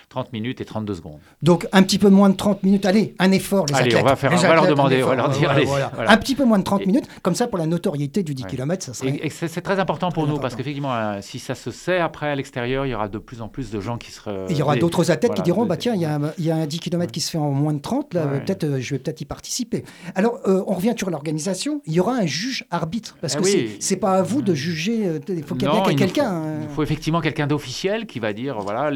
30 0.09 0.27
euh, 0.27 0.29
minutes 0.33 0.59
et 0.59 0.65
32 0.65 0.95
secondes. 0.95 1.19
Donc, 1.41 1.67
un 1.71 1.83
petit 1.83 1.99
peu 1.99 2.09
moins 2.09 2.29
de 2.29 2.35
30 2.35 2.63
minutes. 2.63 2.85
Allez, 2.85 3.15
un 3.19 3.31
effort, 3.31 3.65
les 3.67 3.75
allez, 3.75 3.92
on 3.95 4.03
va, 4.03 4.15
faire, 4.15 4.31
on 4.33 4.37
va 4.37 4.55
leur 4.55 4.67
demander, 4.67 5.03
on 5.03 5.07
va 5.07 5.15
leur 5.15 5.29
dire, 5.29 5.49
allez, 5.49 5.67
Un 6.07 6.17
petit 6.17 6.35
peu 6.35 6.45
moins 6.45 6.59
de 6.59 6.63
30 6.63 6.85
minutes, 6.85 7.07
comme 7.21 7.35
ça, 7.35 7.47
pour 7.47 7.57
la 7.57 7.65
notoriété 7.65 8.23
du 8.23 8.33
10 8.33 8.45
km, 8.45 8.85
ça 8.85 8.93
serait... 8.93 9.19
Et, 9.21 9.29
c'est 9.29 9.61
très 9.61 9.79
important 9.79 10.11
pour 10.11 10.27
nous, 10.27 10.37
parce 10.39 10.55
qu'effectivement, 10.55 10.93
euh, 10.93 11.19
si 11.21 11.39
ça 11.39 11.55
se 11.55 11.71
sait 11.71 11.99
après 11.99 12.29
à 12.29 12.35
l'extérieur, 12.35 12.85
il 12.85 12.89
y 12.89 12.95
aura 12.95 13.07
de 13.07 13.17
plus 13.17 13.41
en 13.41 13.47
plus 13.47 13.71
de 13.71 13.79
gens 13.79 13.97
qui 13.97 14.11
seraient... 14.11 14.45
Il 14.49 14.57
y 14.57 14.61
aura 14.61 14.75
d'autres 14.75 15.11
athlètes 15.11 15.33
qui 15.33 15.41
diront, 15.41 15.65
bah 15.65 15.77
tiens, 15.77 15.95
il 15.95 16.01
y 16.01 16.05
a, 16.05 16.19
il 16.37 16.45
y 16.45 16.51
a 16.51 16.55
un 16.55 16.65
10 16.65 16.79
km 16.79 17.11
qui 17.11 17.21
se 17.21 17.31
fait 17.31 17.37
en 17.37 17.51
moins 17.51 17.73
de 17.73 17.79
30, 17.79 18.13
là, 18.13 18.27
peut-être, 18.39 18.63
euh, 18.63 18.79
je 18.79 18.95
vais 18.95 18.99
peut-être 18.99 19.21
y 19.21 19.25
participer. 19.25 19.83
Alors, 20.15 20.39
euh, 20.47 20.63
on 20.67 20.73
revient 20.73 20.93
sur 20.97 21.09
l'organisation. 21.09 21.81
Il 21.85 21.93
y 21.93 21.99
aura 21.99 22.15
un 22.15 22.25
juge 22.25 22.65
arbitre, 22.71 23.17
parce 23.21 23.35
eh 23.35 23.41
que 23.41 23.47
ce 23.47 23.57
c'est 23.79 23.97
pas 23.97 24.13
à 24.13 24.21
vous 24.21 24.41
de 24.41 24.53
juger. 24.53 25.07
Euh, 25.07 25.19
il 25.29 25.43
faut 25.43 25.55
qu'il 25.55 25.67
y 25.67 25.91
ait 25.91 25.95
quelqu'un. 25.95 26.31
Hein. 26.31 26.59
Il, 26.63 26.69
faut 26.69 26.83
effectivement 26.83 27.21
quelqu'un 27.21 27.47
d'officiel 27.47 28.05
qui 28.05 28.19
va 28.19 28.33
dire 28.33 28.59
voilà, 28.59 28.91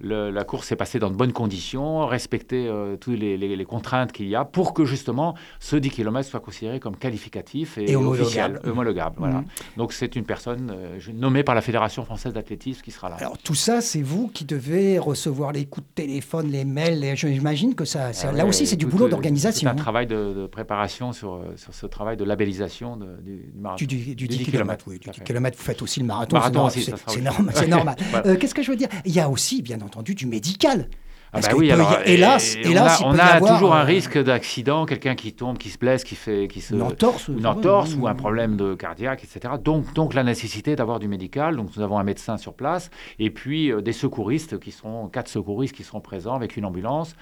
la 0.00 0.44
course 0.44 0.68
s'est 0.68 0.76
passée 0.76 0.98
dans 0.98 1.10
de 1.10 1.16
bonnes 1.16 1.32
conditions, 1.32 2.06
respecter 2.06 2.70
toutes 3.00 3.18
les, 3.18 3.64
contraintes 3.64 4.12
qu'il 4.24 4.30
y 4.30 4.36
a 4.36 4.44
pour 4.44 4.74
que 4.74 4.84
justement 4.84 5.34
ce 5.60 5.76
10 5.76 5.90
km 5.90 6.28
soit 6.28 6.40
considéré 6.40 6.80
comme 6.80 6.96
qualificatif 6.96 7.78
et, 7.78 7.94
officiel, 7.96 8.60
homologable. 8.64 9.16
Voilà. 9.18 9.40
Mm. 9.40 9.46
Donc, 9.76 9.92
c'est 9.92 10.16
une 10.16 10.24
personne 10.24 10.74
nommée 11.12 11.42
par 11.42 11.54
la 11.54 11.60
Fédération 11.60 12.04
française 12.04 12.32
d'athlétisme 12.32 12.82
qui 12.82 12.90
sera 12.90 13.08
là. 13.08 13.16
Alors, 13.16 13.38
tout 13.38 13.54
ça, 13.54 13.80
c'est 13.80 14.02
vous 14.02 14.28
qui 14.28 14.44
devez 14.44 14.98
recevoir 14.98 15.52
les 15.52 15.66
coups 15.66 15.86
de 15.86 16.02
téléphone, 16.02 16.50
les 16.50 16.64
mails. 16.64 17.16
J'imagine 17.16 17.74
que 17.74 17.84
ça, 17.84 18.10
ah 18.22 18.32
là 18.32 18.46
aussi, 18.46 18.66
c'est 18.66 18.76
du 18.76 18.86
boulot 18.86 19.08
d'organisation. 19.08 19.68
C'est 19.68 19.68
un 19.68 19.72
hein. 19.72 19.82
travail 19.82 20.06
de, 20.06 20.46
préparation 20.50 21.12
sur, 21.12 21.42
sur, 21.56 21.74
ce 21.74 21.86
travail 21.86 22.16
de 22.16 22.24
labellisation 22.24 22.96
du, 22.96 23.52
marathon. 23.56 23.84
Du, 23.84 24.14
10, 24.14 24.16
km. 24.44 24.84
Oui, 24.88 24.98
du 24.98 25.10
10 25.10 25.20
km, 25.20 25.56
vous 25.56 25.64
faites 25.64 25.82
aussi 25.82 26.00
le 26.00 26.06
marathon. 26.06 26.38
c'est 26.70 27.20
normal. 27.20 27.68
normal. 27.68 27.96
Euh, 28.26 28.36
qu'est-ce 28.36 28.54
que 28.54 28.62
je 28.62 28.70
veux 28.70 28.76
dire? 28.76 28.88
Il 29.04 29.12
y 29.12 29.20
a 29.20 29.28
aussi, 29.28 29.62
bien 29.62 29.80
entendu, 29.80 30.14
du 30.14 30.26
médical. 30.26 30.88
Ah 31.34 31.40
bah 31.40 31.48
oui, 31.56 31.72
alors, 31.72 31.98
hélas, 32.04 32.56
hélas, 32.56 33.02
on 33.04 33.18
a, 33.18 33.40
toujours 33.40 33.74
un 33.74 33.80
euh, 33.80 33.84
risque 33.84 34.22
d'accident, 34.22 34.86
quelqu'un 34.86 35.16
qui 35.16 35.32
tombe, 35.32 35.58
qui 35.58 35.68
se 35.68 35.78
blesse, 35.78 36.04
qui 36.04 36.14
fait, 36.14 36.46
qui 36.46 36.60
se 36.60 36.74
une 36.74 36.82
entorse, 36.82 37.26
une 37.26 37.46
entorse 37.46 37.96
ou 37.98 38.06
un 38.06 38.14
problème 38.14 38.56
de 38.56 38.74
cardiaque, 38.74 39.24
etc. 39.24 39.54
Donc, 39.60 39.92
donc 39.94 40.14
la 40.14 40.22
nécessité 40.22 40.76
d'avoir 40.76 41.00
du 41.00 41.08
médical. 41.08 41.56
Donc 41.56 41.70
nous 41.76 41.82
avons 41.82 41.98
un 41.98 42.04
médecin 42.04 42.36
sur 42.36 42.54
place 42.54 42.88
et 43.18 43.30
puis 43.30 43.72
euh, 43.72 43.80
des 43.80 43.92
secouristes 43.92 44.60
qui 44.60 44.70
seront 44.70 45.08
quatre 45.08 45.28
secouristes 45.28 45.74
qui 45.74 45.82
seront 45.82 46.00
présents 46.00 46.34
avec 46.34 46.56
une 46.56 46.64
ambulance. 46.64 47.16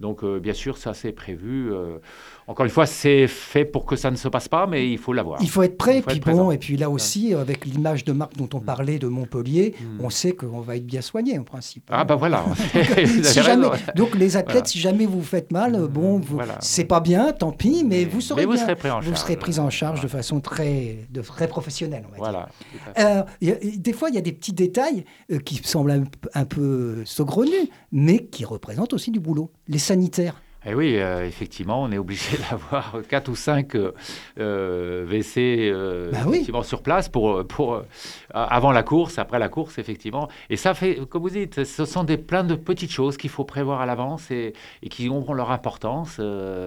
Donc, 0.00 0.24
euh, 0.24 0.40
bien 0.40 0.54
sûr, 0.54 0.78
ça, 0.78 0.94
c'est 0.94 1.12
prévu. 1.12 1.72
Euh, 1.72 1.98
encore 2.50 2.64
une 2.64 2.72
fois, 2.72 2.84
c'est 2.84 3.28
fait 3.28 3.64
pour 3.64 3.86
que 3.86 3.94
ça 3.94 4.10
ne 4.10 4.16
se 4.16 4.26
passe 4.26 4.48
pas, 4.48 4.66
mais 4.66 4.90
il 4.90 4.98
faut 4.98 5.12
l'avoir. 5.12 5.40
Il 5.40 5.48
faut 5.48 5.62
être 5.62 5.78
prêt. 5.78 6.02
puis 6.04 6.18
bon, 6.18 6.50
et 6.50 6.58
puis 6.58 6.76
là 6.76 6.90
aussi, 6.90 7.32
avec 7.32 7.64
l'image 7.64 8.04
de 8.04 8.10
marque 8.10 8.36
dont 8.36 8.48
on 8.54 8.60
mm. 8.60 8.64
parlait 8.64 8.98
de 8.98 9.06
Montpellier, 9.06 9.76
mm. 9.80 10.04
on 10.04 10.10
sait 10.10 10.32
qu'on 10.32 10.60
va 10.60 10.74
être 10.74 10.84
bien 10.84 11.00
soigné, 11.00 11.38
en 11.38 11.44
principe. 11.44 11.84
Ah, 11.92 12.02
bah 12.02 12.16
voilà. 12.16 12.44
donc, 13.94 14.16
les 14.16 14.36
athlètes, 14.36 14.66
si 14.66 14.80
jamais 14.80 15.06
vous 15.06 15.22
faites 15.22 15.52
mal, 15.52 15.78
mm. 15.78 15.86
bon, 15.86 16.20
c'est 16.58 16.86
pas 16.86 16.98
bien, 16.98 17.30
tant 17.30 17.52
pis, 17.52 17.84
mais, 17.84 18.04
vous 18.04 18.20
serez, 18.20 18.46
vous 18.46 18.56
serez 18.56 18.74
pris 18.74 18.90
en 18.90 19.00
charge. 19.00 19.08
Vous 19.08 19.16
serez 19.16 19.36
pris 19.36 19.58
en 19.60 19.70
charge 19.70 20.00
de 20.00 20.08
façon 20.08 20.40
très, 20.40 21.06
de, 21.08 21.22
très 21.22 21.46
professionnelle, 21.46 22.02
on 22.18 22.20
va 22.20 22.30
dire. 22.32 22.46
Euh, 22.98 23.22
des 23.76 23.92
fois, 23.92 24.08
il 24.08 24.16
y 24.16 24.18
a 24.18 24.22
des 24.22 24.32
petits 24.32 24.52
détails 24.52 25.04
qui 25.44 25.60
semblent 25.62 25.92
un, 25.92 26.02
un 26.34 26.44
peu 26.46 27.04
saugrenus, 27.04 27.68
mais 27.92 28.24
qui 28.24 28.44
représentent 28.44 28.92
aussi 28.92 29.12
du 29.12 29.20
boulot. 29.20 29.52
Les 29.68 29.78
sanitaire 29.78 30.42
eh 30.66 30.74
oui, 30.74 30.96
euh, 30.98 31.26
effectivement, 31.26 31.82
on 31.82 31.90
est 31.90 31.96
obligé 31.96 32.36
d'avoir 32.50 32.96
4 33.08 33.28
ou 33.28 33.36
5 33.36 33.74
euh, 33.74 35.06
WC 35.06 35.70
euh, 35.72 36.12
bah 36.52 36.62
sur 36.62 36.82
place 36.82 37.08
pour, 37.08 37.46
pour, 37.46 37.82
avant 38.34 38.70
la 38.70 38.82
course, 38.82 39.18
après 39.18 39.38
la 39.38 39.48
course, 39.48 39.78
effectivement. 39.78 40.28
Et 40.50 40.56
ça 40.56 40.74
fait, 40.74 41.00
comme 41.08 41.22
vous 41.22 41.30
dites, 41.30 41.64
ce 41.64 41.84
sont 41.86 42.04
des, 42.04 42.18
plein 42.18 42.44
de 42.44 42.54
petites 42.54 42.92
choses 42.92 43.16
qu'il 43.16 43.30
faut 43.30 43.44
prévoir 43.44 43.80
à 43.80 43.86
l'avance 43.86 44.30
et, 44.30 44.52
qui 44.90 45.08
auront 45.08 45.32
leur 45.32 45.50
importance. 45.50 46.20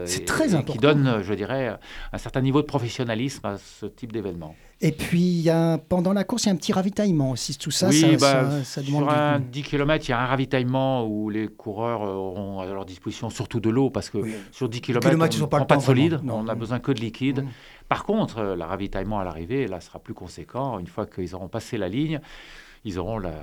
C'est 0.06 0.26
très 0.26 0.56
important. 0.56 0.74
Qui 0.74 0.80
donnent, 0.80 1.22
je 1.22 1.34
dirais, 1.34 1.78
un 2.12 2.18
certain 2.18 2.42
niveau 2.42 2.62
de 2.62 2.68
professionnalisme 2.68 3.46
à 3.46 3.58
ce 3.58 3.86
type 3.86 4.12
d'événement. 4.12 4.56
Et 4.82 4.92
puis, 4.92 5.20
y 5.20 5.50
a, 5.50 5.78
pendant 5.78 6.12
la 6.12 6.24
course, 6.24 6.44
il 6.44 6.48
y 6.48 6.50
a 6.50 6.54
un 6.54 6.58
petit 6.58 6.74
ravitaillement 6.74 7.32
aussi. 7.32 7.58
Tout 7.58 7.72
ça, 7.72 7.88
oui, 7.88 8.18
ça, 8.20 8.44
bah, 8.44 8.64
Sur 8.64 9.10
un 9.10 9.40
10 9.40 9.64
km, 9.64 10.06
il 10.06 10.12
y 10.12 10.14
a 10.14 10.20
un 10.20 10.26
ravitaillement 10.26 11.08
où 11.08 11.30
les 11.30 11.48
coureurs 11.48 12.02
auront 12.02 12.60
à 12.60 12.66
leur 12.66 12.86
disposition 12.86 13.30
surtout 13.30 13.62
de 13.62 13.70
l'eau, 13.70 13.90
parce 13.90 14.10
que 14.10 14.18
sur 14.52 14.68
10 14.68 14.82
km, 14.82 15.08
on 15.08 15.18
n'a 15.18 15.48
pas, 15.48 15.66
pas 15.66 15.78
de 15.78 15.82
solide, 15.82 16.20
on 16.28 16.44
n'a 16.44 16.56
besoin 16.56 16.80
que 16.80 16.92
de 16.92 17.00
liquide. 17.00 17.44
Mmh. 17.44 17.50
Par 17.88 18.04
contre, 18.04 18.40
euh, 18.40 18.56
le 18.56 18.64
ravitaillement 18.64 19.20
à 19.20 19.24
l'arrivée, 19.24 19.68
là, 19.68 19.80
sera 19.80 20.00
plus 20.00 20.14
conséquent. 20.14 20.80
Une 20.80 20.88
fois 20.88 21.06
qu'ils 21.06 21.36
auront 21.36 21.48
passé 21.48 21.78
la 21.78 21.88
ligne, 21.88 22.20
ils 22.84 23.00
auront 23.00 23.20
la, 23.20 23.34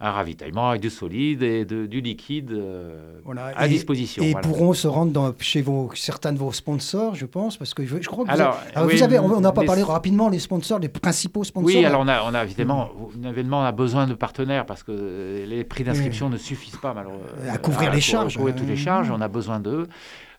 un 0.00 0.10
ravitaillement 0.10 0.70
avec 0.70 0.82
du 0.82 0.90
solide 0.90 1.42
et 1.42 1.64
de, 1.64 1.86
du 1.86 2.00
liquide 2.00 2.50
euh, 2.50 3.12
à 3.56 3.68
disposition. 3.68 4.22
Et 4.24 4.34
pourront 4.34 4.72
se 4.74 4.88
rendre 4.88 5.12
dans, 5.12 5.32
chez 5.38 5.62
vos, 5.62 5.90
certains 5.94 6.32
de 6.32 6.38
vos 6.38 6.52
sponsors, 6.52 7.14
je 7.14 7.26
pense, 7.26 7.56
parce 7.56 7.74
que 7.74 7.86
je, 7.86 7.98
crois 8.08 8.24
que 8.24 8.30
vous, 8.30 8.34
alors, 8.34 8.58
vous 8.76 9.02
avez, 9.02 9.18
on 9.18 9.40
n'a 9.40 9.52
pas 9.52 9.64
parlé 9.64 9.82
rapidement 9.82 10.28
les 10.28 10.40
sponsors, 10.40 10.80
les 10.80 10.88
principaux 10.88 11.44
sponsors. 11.44 11.66
Oui, 11.66 11.84
alors 11.84 12.00
on 12.00 12.08
a, 12.08 12.22
on 12.24 12.34
a 12.34 12.42
évidemment, 12.42 12.90
mmh. 13.16 13.26
évidemment, 13.28 13.60
on 13.60 13.64
a 13.64 13.72
besoin 13.72 14.06
de 14.06 14.14
partenaires 14.14 14.66
parce 14.66 14.82
que 14.82 15.44
les 15.46 15.64
prix 15.64 15.84
d'inscription 15.84 16.28
ne 16.28 16.38
suffisent 16.38 16.76
pas 16.76 16.92
malheureusement 16.92 17.24
à 17.48 17.58
couvrir 17.58 17.92
les 17.92 18.00
charges. 18.00 18.34
À 18.34 18.38
couvrir 18.38 18.56
toutes 18.56 18.68
les 18.68 18.76
charges, 18.76 19.10
on 19.10 19.20
a 19.20 19.28
besoin 19.28 19.60
d'eux. 19.60 19.86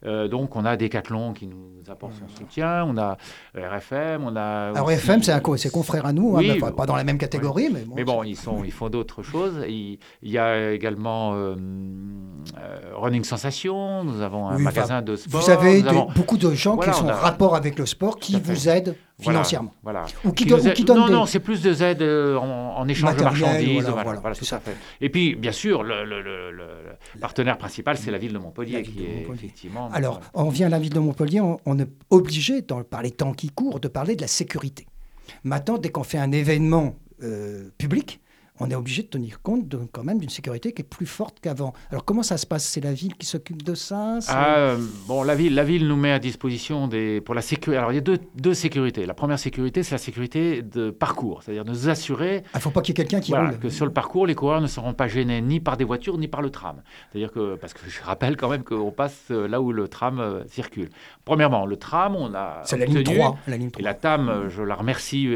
Euh, 0.05 0.27
donc, 0.27 0.55
on 0.55 0.65
a 0.65 0.77
Decathlon 0.77 1.33
qui 1.33 1.47
nous 1.47 1.75
apporte 1.89 2.13
son 2.13 2.27
soutien, 2.27 2.85
on 2.85 2.97
a 2.97 3.17
RFM, 3.55 4.23
on 4.23 4.35
a. 4.35 4.71
Alors, 4.75 4.87
RFM, 4.87 5.23
c'est 5.23 5.31
un 5.31 5.41
c'est 5.57 5.71
confrère 5.71 6.05
à 6.05 6.13
nous, 6.13 6.37
hein, 6.37 6.71
pas 6.75 6.85
dans 6.85 6.95
la 6.95 7.03
même 7.03 7.17
catégorie, 7.17 7.69
mais 7.71 7.81
bon. 7.81 7.95
Mais 7.95 8.03
bon, 8.03 8.23
ils, 8.23 8.35
sont, 8.35 8.63
ils 8.63 8.71
font 8.71 8.89
d'autres 8.89 9.23
choses. 9.23 9.63
Il, 9.67 9.99
y 10.21 10.37
a 10.37 10.71
également 10.71 11.33
euh, 11.33 11.55
euh, 12.57 12.77
Running 12.95 13.23
Sensation, 13.23 14.03
nous 14.03 14.21
avons 14.21 14.47
un 14.47 14.57
magasin 14.57 15.01
de 15.01 15.15
sport. 15.15 15.41
Vous 15.41 15.49
avez 15.49 15.83
beaucoup 16.15 16.37
de 16.37 16.51
gens 16.51 16.77
qui 16.77 16.91
sont 16.93 17.07
en 17.07 17.13
rapport 17.13 17.55
avec 17.55 17.77
le 17.77 17.85
sport 17.85 18.17
qui 18.17 18.39
vous 18.39 18.69
aident 18.69 18.95
financièrement. 19.19 19.73
Voilà. 19.83 20.05
Ou 20.23 20.31
qui, 20.31 20.45
donnent 20.45 20.97
Non, 20.97 21.09
non, 21.09 21.25
c'est 21.25 21.39
plus 21.39 21.61
des 21.61 21.83
aides 21.83 22.03
en, 22.03 22.87
échange 22.87 23.15
de 23.15 23.23
marchandises. 23.23 23.85
Voilà, 23.85 24.19
voilà, 24.19 24.35
tout 24.35 24.45
ça. 24.45 24.59
Fait. 24.59 24.75
Et 25.01 25.09
puis, 25.09 25.35
bien 25.35 25.51
sûr, 25.51 25.83
le, 25.83 26.03
partenaire 27.19 27.57
principal, 27.57 27.97
c'est 27.97 28.11
la 28.11 28.17
ville 28.17 28.33
de 28.33 28.37
Montpellier, 28.37 28.83
qui 28.83 29.03
est 29.03 29.27
effectivement. 29.31 29.89
Alors, 29.91 30.21
on 30.33 30.49
vient 30.49 30.67
à 30.67 30.71
la 30.71 30.79
ville 30.79 30.93
de 30.93 30.99
Montpellier, 30.99 31.41
on, 31.41 31.79
est 31.79 31.89
obligé, 32.09 32.61
dans, 32.61 32.83
par 32.83 33.01
les 33.01 33.11
temps 33.11 33.33
qui 33.33 33.49
courent, 33.49 33.79
de 33.79 33.87
parler 33.87 34.15
de 34.15 34.21
la 34.21 34.27
sécurité. 34.27 34.85
Maintenant, 35.43 35.77
dès 35.77 35.89
qu'on 35.89 36.03
fait 36.03 36.17
un 36.17 36.31
événement 36.31 36.95
euh, 37.23 37.69
public, 37.77 38.19
on 38.59 38.69
est 38.69 38.75
obligé 38.75 39.03
de 39.03 39.07
tenir 39.07 39.41
compte 39.41 39.67
de, 39.67 39.79
quand 39.91 40.03
même 40.03 40.19
d'une 40.19 40.29
sécurité 40.29 40.71
qui 40.71 40.81
est 40.81 40.85
plus 40.85 41.05
forte 41.05 41.39
qu'avant. 41.41 41.73
Alors 41.91 42.05
comment 42.05 42.23
ça 42.23 42.37
se 42.37 42.45
passe? 42.45 42.63
C'est 42.65 42.81
la 42.81 42.93
ville 42.93 43.15
qui 43.15 43.25
s'occupe 43.25 43.63
de 43.63 43.75
ça? 43.75 44.19
Ah, 44.29 44.55
euh, 44.55 44.77
Bon, 45.07 45.23
la 45.23 45.35
ville, 45.35 45.55
la 45.55 45.63
ville 45.63 45.87
nous 45.87 45.97
met 45.97 46.11
à 46.11 46.19
disposition 46.19 46.87
des, 46.87 47.21
pour 47.21 47.35
la 47.35 47.41
sécurité. 47.41 47.77
Alors 47.77 47.91
il 47.91 47.95
y 47.95 47.97
a 47.97 48.01
deux, 48.01 48.19
deux 48.35 48.53
sécurités. 48.53 49.05
La 49.05 49.13
première 49.13 49.39
sécurité, 49.39 49.83
c'est 49.83 49.93
la 49.93 49.99
sécurité 49.99 50.61
de 50.61 50.89
parcours, 50.89 51.43
c'est-à-dire 51.43 51.65
de 51.65 51.71
nous 51.71 51.89
assurer. 51.89 52.43
Il 52.53 52.57
ne 52.57 52.61
faut 52.61 52.69
pas 52.69 52.81
qu'il 52.81 52.97
y 52.97 53.01
ait 53.01 53.03
quelqu'un 53.03 53.19
qui 53.19 53.31
voilà, 53.31 53.53
que 53.53 53.69
sur 53.69 53.85
le 53.85 53.91
parcours, 53.91 54.25
les 54.25 54.35
coureurs 54.35 54.61
ne 54.61 54.67
seront 54.67 54.93
pas 54.93 55.07
gênés 55.07 55.41
ni 55.41 55.59
par 55.59 55.75
des 55.75 55.83
voitures 55.83 56.17
ni 56.17 56.27
par 56.27 56.41
le 56.41 56.49
tram. 56.49 56.81
C'est-à-dire 57.11 57.31
que 57.31 57.55
parce 57.55 57.73
que 57.73 57.89
je 57.89 58.01
rappelle 58.03 58.37
quand 58.37 58.49
même 58.49 58.63
qu'on 58.63 58.91
passe 58.91 59.25
euh, 59.31 59.47
là 59.47 59.59
où 59.59 59.73
le 59.73 59.87
tram 59.89 60.19
euh, 60.19 60.43
circule. 60.47 60.89
Premièrement, 61.25 61.65
le 61.65 61.75
tram, 61.75 62.15
on 62.15 62.33
a 62.33 62.61
c'est 62.63 62.77
la 62.77 62.85
ligne 62.85 63.03
3, 63.03 63.37
la 63.47 63.57
ligne 63.57 63.71
3. 63.71 63.81
Et 63.81 63.83
la 63.83 63.93
TAM, 63.93 64.45
je 64.47 64.61
la 64.61 64.75
remercie 64.75 65.27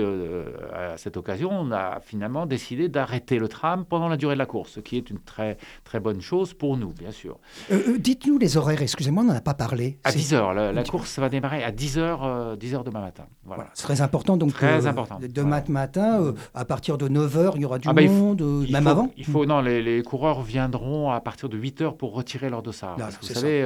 à 0.74 0.98
cette 0.98 1.18
occasion, 1.18 1.50
on 1.52 1.72
a 1.72 2.00
finalement 2.00 2.46
décidé 2.46 2.88
d'arrêter 2.88 3.09
arrêter 3.10 3.40
le 3.40 3.48
tram 3.48 3.86
pendant 3.86 4.08
la 4.08 4.18
durée 4.18 4.36
de 4.36 4.40
la 4.40 4.46
course, 4.46 4.74
ce 4.74 4.80
qui 4.80 4.96
est 4.98 5.10
une 5.10 5.18
très, 5.18 5.58
très 5.84 6.00
bonne 6.00 6.22
chose 6.22 6.54
pour 6.54 6.78
nous, 6.78 6.90
bien 6.90 7.12
sûr. 7.12 7.40
Euh, 7.72 7.82
euh, 7.88 7.98
dites-nous 7.98 8.38
les 8.38 8.56
horaires, 8.56 8.82
excusez-moi, 8.84 9.24
on 9.24 9.28
n'en 9.28 9.36
a 9.36 9.42
pas 9.42 9.56
parlé. 9.56 9.98
À 10.04 10.12
10 10.12 10.34
h 10.34 10.74
la, 10.74 10.84
course 10.84 11.18
va 11.18 11.30
démarrer 11.30 11.64
à 11.64 11.72
10 11.72 11.98
h 11.98 12.58
10 12.58 12.76
heures 12.76 12.84
demain 12.84 13.02
matin. 13.02 13.26
Voilà. 13.46 13.66
c'est 13.74 13.84
très 13.84 14.02
important. 14.02 14.38
Donc, 14.38 14.54
très 14.54 14.86
euh, 14.86 14.90
important. 14.90 15.20
Demain 15.28 15.64
matin, 15.70 16.36
à 16.54 16.66
partir 16.66 17.00
de 17.00 17.08
9 17.08 17.36
h 17.36 17.52
il 17.56 17.62
y 17.62 17.66
aura 17.66 17.80
du 17.80 17.88
ah 17.90 17.94
bah, 17.94 18.04
monde, 18.04 18.44
même 18.70 18.86
avant 18.86 19.10
il 19.18 19.26
faut, 19.26 19.46
Non, 19.46 19.62
les, 19.62 20.04
coureurs 20.04 20.44
viendront 20.44 21.10
à 21.10 21.20
partir 21.20 21.50
de 21.50 21.58
8 21.58 21.82
h 21.82 21.98
pour 21.98 22.14
retirer 22.14 22.50
leur 22.50 22.62
dossard. 22.62 22.96
vous 22.98 23.28
savez, 23.28 23.60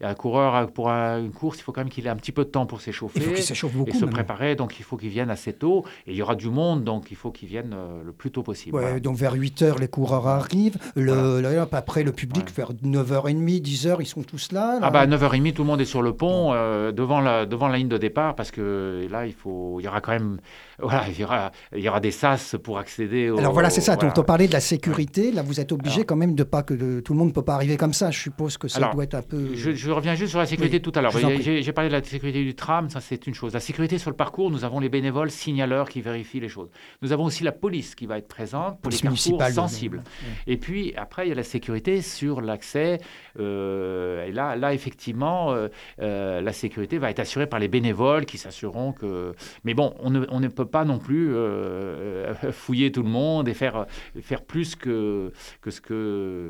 il 0.00 0.02
y 0.02 0.06
a 0.06 0.10
un 0.10 0.14
coureur, 0.14 0.70
pour 0.70 0.90
une 0.90 1.32
course, 1.32 1.58
il 1.60 1.62
faut 1.62 1.72
quand 1.72 1.80
même 1.80 1.90
qu'il 1.90 2.06
ait 2.06 2.10
un 2.10 2.16
petit 2.16 2.32
peu 2.32 2.44
de 2.44 2.50
temps 2.50 2.66
pour 2.66 2.82
s'échauffer. 2.82 3.18
Il 3.18 3.24
faut 3.24 3.32
qu'il 3.32 3.42
s'échauffe 3.42 3.72
beaucoup. 3.72 3.90
Et 3.90 3.94
se 3.94 4.04
préparer, 4.04 4.54
donc 4.54 4.78
il 4.78 4.84
faut 4.84 4.98
qu'il 4.98 5.08
vienne 5.08 5.30
assez 5.30 5.54
tôt. 5.54 5.84
Et 6.06 6.12
il 6.12 6.16
y 6.16 6.22
aura 6.22 6.34
du 6.34 6.50
monde, 6.50 6.84
donc 6.84 7.10
il 7.10 7.16
faut 7.16 7.30
qu'il 7.30 7.48
vienne 7.48 7.74
le 8.04 8.12
plus 8.12 8.30
tôt 8.30 8.42
possible. 8.42 8.81
Donc 9.02 9.16
vers 9.16 9.34
8 9.34 9.62
les 9.80 9.88
coureurs 9.88 10.26
arrivent. 10.26 10.76
Le, 10.96 11.42
Après, 11.72 12.02
le 12.02 12.12
public, 12.12 12.54
vers 12.54 12.72
9h30, 12.72 13.62
10h, 13.62 13.96
ils 14.00 14.06
sont 14.06 14.22
tous 14.22 14.52
là. 14.52 14.78
Ah 14.82 14.90
bah 14.90 15.06
9h30, 15.06 15.52
tout 15.52 15.62
le 15.62 15.68
monde 15.68 15.80
est 15.80 15.86
sur 15.86 16.02
le 16.02 16.12
pont, 16.12 16.52
euh, 16.52 16.92
devant, 16.92 17.20
la, 17.20 17.46
devant 17.46 17.68
la 17.68 17.78
ligne 17.78 17.88
de 17.88 17.98
départ, 17.98 18.34
parce 18.34 18.50
que 18.50 19.06
là, 19.10 19.26
il, 19.26 19.32
faut, 19.32 19.78
il 19.80 19.84
y 19.84 19.88
aura 19.88 20.00
quand 20.00 20.12
même 20.12 20.38
voilà, 20.82 21.04
il, 21.08 21.18
y 21.18 21.24
aura, 21.24 21.52
il 21.74 21.82
y 21.82 21.88
aura 21.88 22.00
des 22.00 22.10
sas 22.10 22.56
pour 22.62 22.78
accéder 22.78 23.30
au... 23.30 23.38
Alors 23.38 23.52
voilà, 23.52 23.70
c'est 23.70 23.80
ça. 23.80 23.96
Donc, 23.96 24.12
on 24.16 24.22
parlait 24.22 24.48
de 24.48 24.52
la 24.52 24.60
sécurité. 24.60 25.30
Là, 25.30 25.42
vous 25.42 25.60
êtes 25.60 25.72
obligé 25.72 26.04
quand 26.04 26.16
même 26.16 26.34
de 26.34 26.42
pas 26.42 26.62
que 26.62 27.00
tout 27.00 27.12
le 27.12 27.18
monde 27.18 27.28
ne 27.28 27.32
peut 27.32 27.42
pas 27.42 27.54
arriver 27.54 27.76
comme 27.76 27.92
ça. 27.92 28.10
Je 28.10 28.18
suppose 28.18 28.58
que 28.58 28.68
ça 28.68 28.90
doit 28.92 29.04
être 29.04 29.14
un 29.14 29.22
peu... 29.22 29.54
Je, 29.54 29.90
reviens 29.90 30.14
juste 30.14 30.30
sur 30.30 30.38
la 30.38 30.46
sécurité 30.46 30.80
tout 30.80 30.92
à 30.94 31.00
l'heure. 31.00 31.12
J'ai 31.12 31.72
parlé 31.72 31.88
de 31.88 31.94
la 31.94 32.02
sécurité 32.02 32.42
du 32.42 32.54
tram, 32.54 32.90
ça 32.90 33.00
c'est 33.00 33.26
une 33.26 33.34
chose. 33.34 33.52
La 33.52 33.60
sécurité 33.60 33.98
sur 33.98 34.10
le 34.10 34.16
parcours, 34.16 34.50
nous 34.50 34.64
avons 34.64 34.80
les 34.80 34.88
bénévoles 34.88 35.30
signaleurs 35.30 35.88
qui 35.88 36.00
vérifient 36.00 36.40
les 36.40 36.48
choses. 36.48 36.70
Nous 37.02 37.12
avons 37.12 37.24
aussi 37.24 37.44
la 37.44 37.52
police 37.52 37.94
qui 37.94 38.06
va 38.06 38.18
être 38.18 38.28
présente 38.28 38.71
pour 38.80 38.90
les 38.90 38.98
parcours 38.98 39.42
sensibles. 39.52 40.02
Et 40.46 40.56
puis 40.56 40.94
après, 40.96 41.26
il 41.26 41.28
y 41.30 41.32
a 41.32 41.34
la 41.34 41.42
sécurité 41.42 42.02
sur 42.02 42.40
l'accès. 42.40 43.00
Euh, 43.38 44.26
et 44.26 44.32
là, 44.32 44.56
là 44.56 44.72
effectivement, 44.74 45.52
euh, 45.52 45.68
euh, 46.00 46.40
la 46.40 46.52
sécurité 46.52 46.98
va 46.98 47.10
être 47.10 47.20
assurée 47.20 47.46
par 47.46 47.60
les 47.60 47.68
bénévoles 47.68 48.24
qui 48.24 48.38
s'assureront 48.38 48.92
que... 48.92 49.34
Mais 49.64 49.74
bon, 49.74 49.94
on 50.00 50.10
ne, 50.10 50.26
on 50.30 50.40
ne 50.40 50.48
peut 50.48 50.66
pas 50.66 50.84
non 50.84 50.98
plus 50.98 51.34
euh, 51.34 52.34
fouiller 52.52 52.92
tout 52.92 53.02
le 53.02 53.08
monde 53.08 53.48
et 53.48 53.54
faire, 53.54 53.86
faire 54.20 54.42
plus 54.42 54.76
que, 54.76 55.32
que 55.60 55.70
ce 55.70 55.80
que 55.80 56.48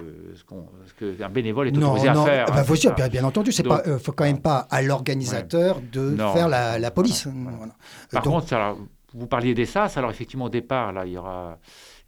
ce 0.86 1.16
qu'un 1.18 1.28
bénévole 1.28 1.68
est 1.68 1.76
autorisé 1.76 2.08
à 2.08 2.14
faire. 2.14 2.46
Bah, 2.46 2.64
bien, 2.96 3.08
bien, 3.08 3.24
entendu, 3.24 3.52
c'est 3.52 3.62
pas, 3.62 3.82
euh, 3.86 3.98
faut 3.98 4.12
quand 4.12 4.24
même 4.24 4.40
pas 4.40 4.66
à 4.70 4.82
l'organisateur 4.82 5.80
de 5.92 6.16
faire 6.34 6.48
la, 6.48 6.78
la 6.78 6.90
police. 6.90 7.28
Par 8.10 8.22
contre, 8.22 8.54
vous 9.14 9.26
parliez 9.26 9.54
des 9.54 9.66
SAS, 9.66 9.96
alors 9.96 10.10
effectivement 10.10 10.46
au 10.46 10.50
départ, 10.50 10.92
là, 10.92 11.04
il 11.06 11.12
y 11.12 11.18
aura 11.18 11.58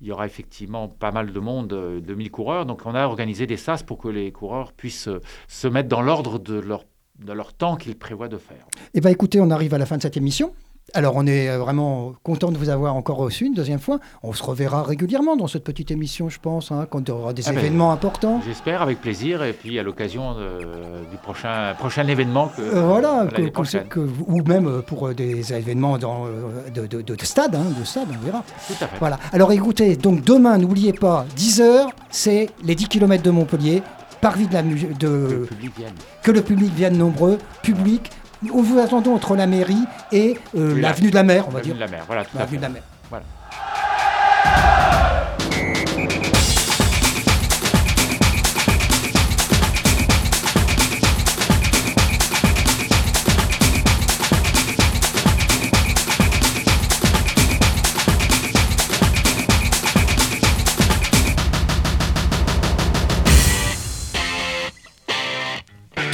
il 0.00 0.08
y 0.08 0.12
aura 0.12 0.26
effectivement 0.26 0.88
pas 0.88 1.12
mal 1.12 1.32
de 1.32 1.40
monde, 1.40 2.02
2000 2.04 2.30
coureurs. 2.30 2.66
Donc 2.66 2.82
on 2.84 2.94
a 2.94 3.04
organisé 3.04 3.46
des 3.46 3.56
SAS 3.56 3.82
pour 3.82 3.98
que 3.98 4.08
les 4.08 4.32
coureurs 4.32 4.72
puissent 4.72 5.08
se 5.48 5.68
mettre 5.68 5.88
dans 5.88 6.02
l'ordre 6.02 6.38
de 6.38 6.54
leur, 6.54 6.84
de 7.18 7.32
leur 7.32 7.52
temps 7.52 7.76
qu'ils 7.76 7.96
prévoient 7.96 8.28
de 8.28 8.38
faire. 8.38 8.66
Eh 8.92 9.00
bien 9.00 9.10
écoutez, 9.10 9.40
on 9.40 9.50
arrive 9.50 9.74
à 9.74 9.78
la 9.78 9.86
fin 9.86 9.96
de 9.96 10.02
cette 10.02 10.16
émission. 10.16 10.54
Alors, 10.92 11.14
on 11.16 11.26
est 11.26 11.48
euh, 11.48 11.58
vraiment 11.58 12.12
content 12.22 12.52
de 12.52 12.58
vous 12.58 12.68
avoir 12.68 12.94
encore 12.94 13.16
reçu 13.16 13.46
une 13.46 13.54
deuxième 13.54 13.78
fois. 13.78 14.00
On 14.22 14.34
se 14.34 14.42
reverra 14.42 14.82
régulièrement 14.82 15.34
dans 15.34 15.46
cette 15.46 15.64
petite 15.64 15.90
émission, 15.90 16.28
je 16.28 16.38
pense, 16.38 16.70
hein, 16.70 16.86
quand 16.90 17.00
il 17.00 17.08
y 17.08 17.10
aura 17.10 17.32
des 17.32 17.48
ah 17.48 17.52
ben, 17.52 17.58
événements 17.58 17.90
importants. 17.90 18.42
J'espère, 18.46 18.82
avec 18.82 19.00
plaisir. 19.00 19.42
Et 19.44 19.54
puis, 19.54 19.78
à 19.78 19.82
l'occasion 19.82 20.34
du 20.34 21.16
prochain, 21.22 21.74
prochain 21.78 22.06
événement. 22.06 22.48
Que, 22.48 22.60
euh, 22.60 22.82
voilà, 22.82 23.26
ou 24.26 24.42
même 24.42 24.66
euh, 24.66 24.82
pour 24.82 25.14
des 25.14 25.54
événements 25.54 25.96
dans, 25.96 26.26
de, 26.74 26.86
de, 26.86 27.24
stade, 27.24 27.54
hein, 27.54 27.64
de 27.78 27.84
stade, 27.84 28.08
on 28.10 28.24
verra. 28.24 28.44
Tout 28.66 28.74
à 28.84 28.86
fait. 28.86 28.98
Voilà. 28.98 29.18
Alors, 29.32 29.52
écoutez, 29.52 29.96
donc 29.96 30.22
demain, 30.22 30.58
n'oubliez 30.58 30.92
pas, 30.92 31.24
10h, 31.36 31.88
c'est 32.10 32.50
les 32.62 32.74
10 32.74 32.88
km 32.88 33.22
de 33.22 33.30
Montpellier. 33.30 33.82
Par 34.20 34.38
vie 34.38 34.46
de 34.46 34.54
la 34.54 34.62
de, 34.62 34.94
que, 34.96 35.06
le 35.06 35.44
public 35.44 35.72
vienne. 35.76 35.92
que 36.22 36.30
le 36.30 36.40
public 36.40 36.72
vienne 36.72 36.96
nombreux, 36.96 37.36
public 37.62 38.10
nous 38.42 38.62
vous 38.62 38.78
attendons 38.78 39.14
entre 39.14 39.36
la 39.36 39.46
mairie 39.46 39.84
et 40.12 40.38
euh, 40.56 40.80
l'avenue 40.80 41.10
de 41.10 41.14
la 41.14 41.22
mer, 41.22 41.46
on 41.48 41.50
va 41.50 41.60
dire. 41.60 41.74
de 41.74 41.80
la 41.80 41.88
mer, 41.88 42.04
voilà, 42.06 42.24
L'avenue 42.34 42.58
de 42.58 42.62
la 42.62 42.68
mer. 42.68 42.82
Voilà. 43.10 43.24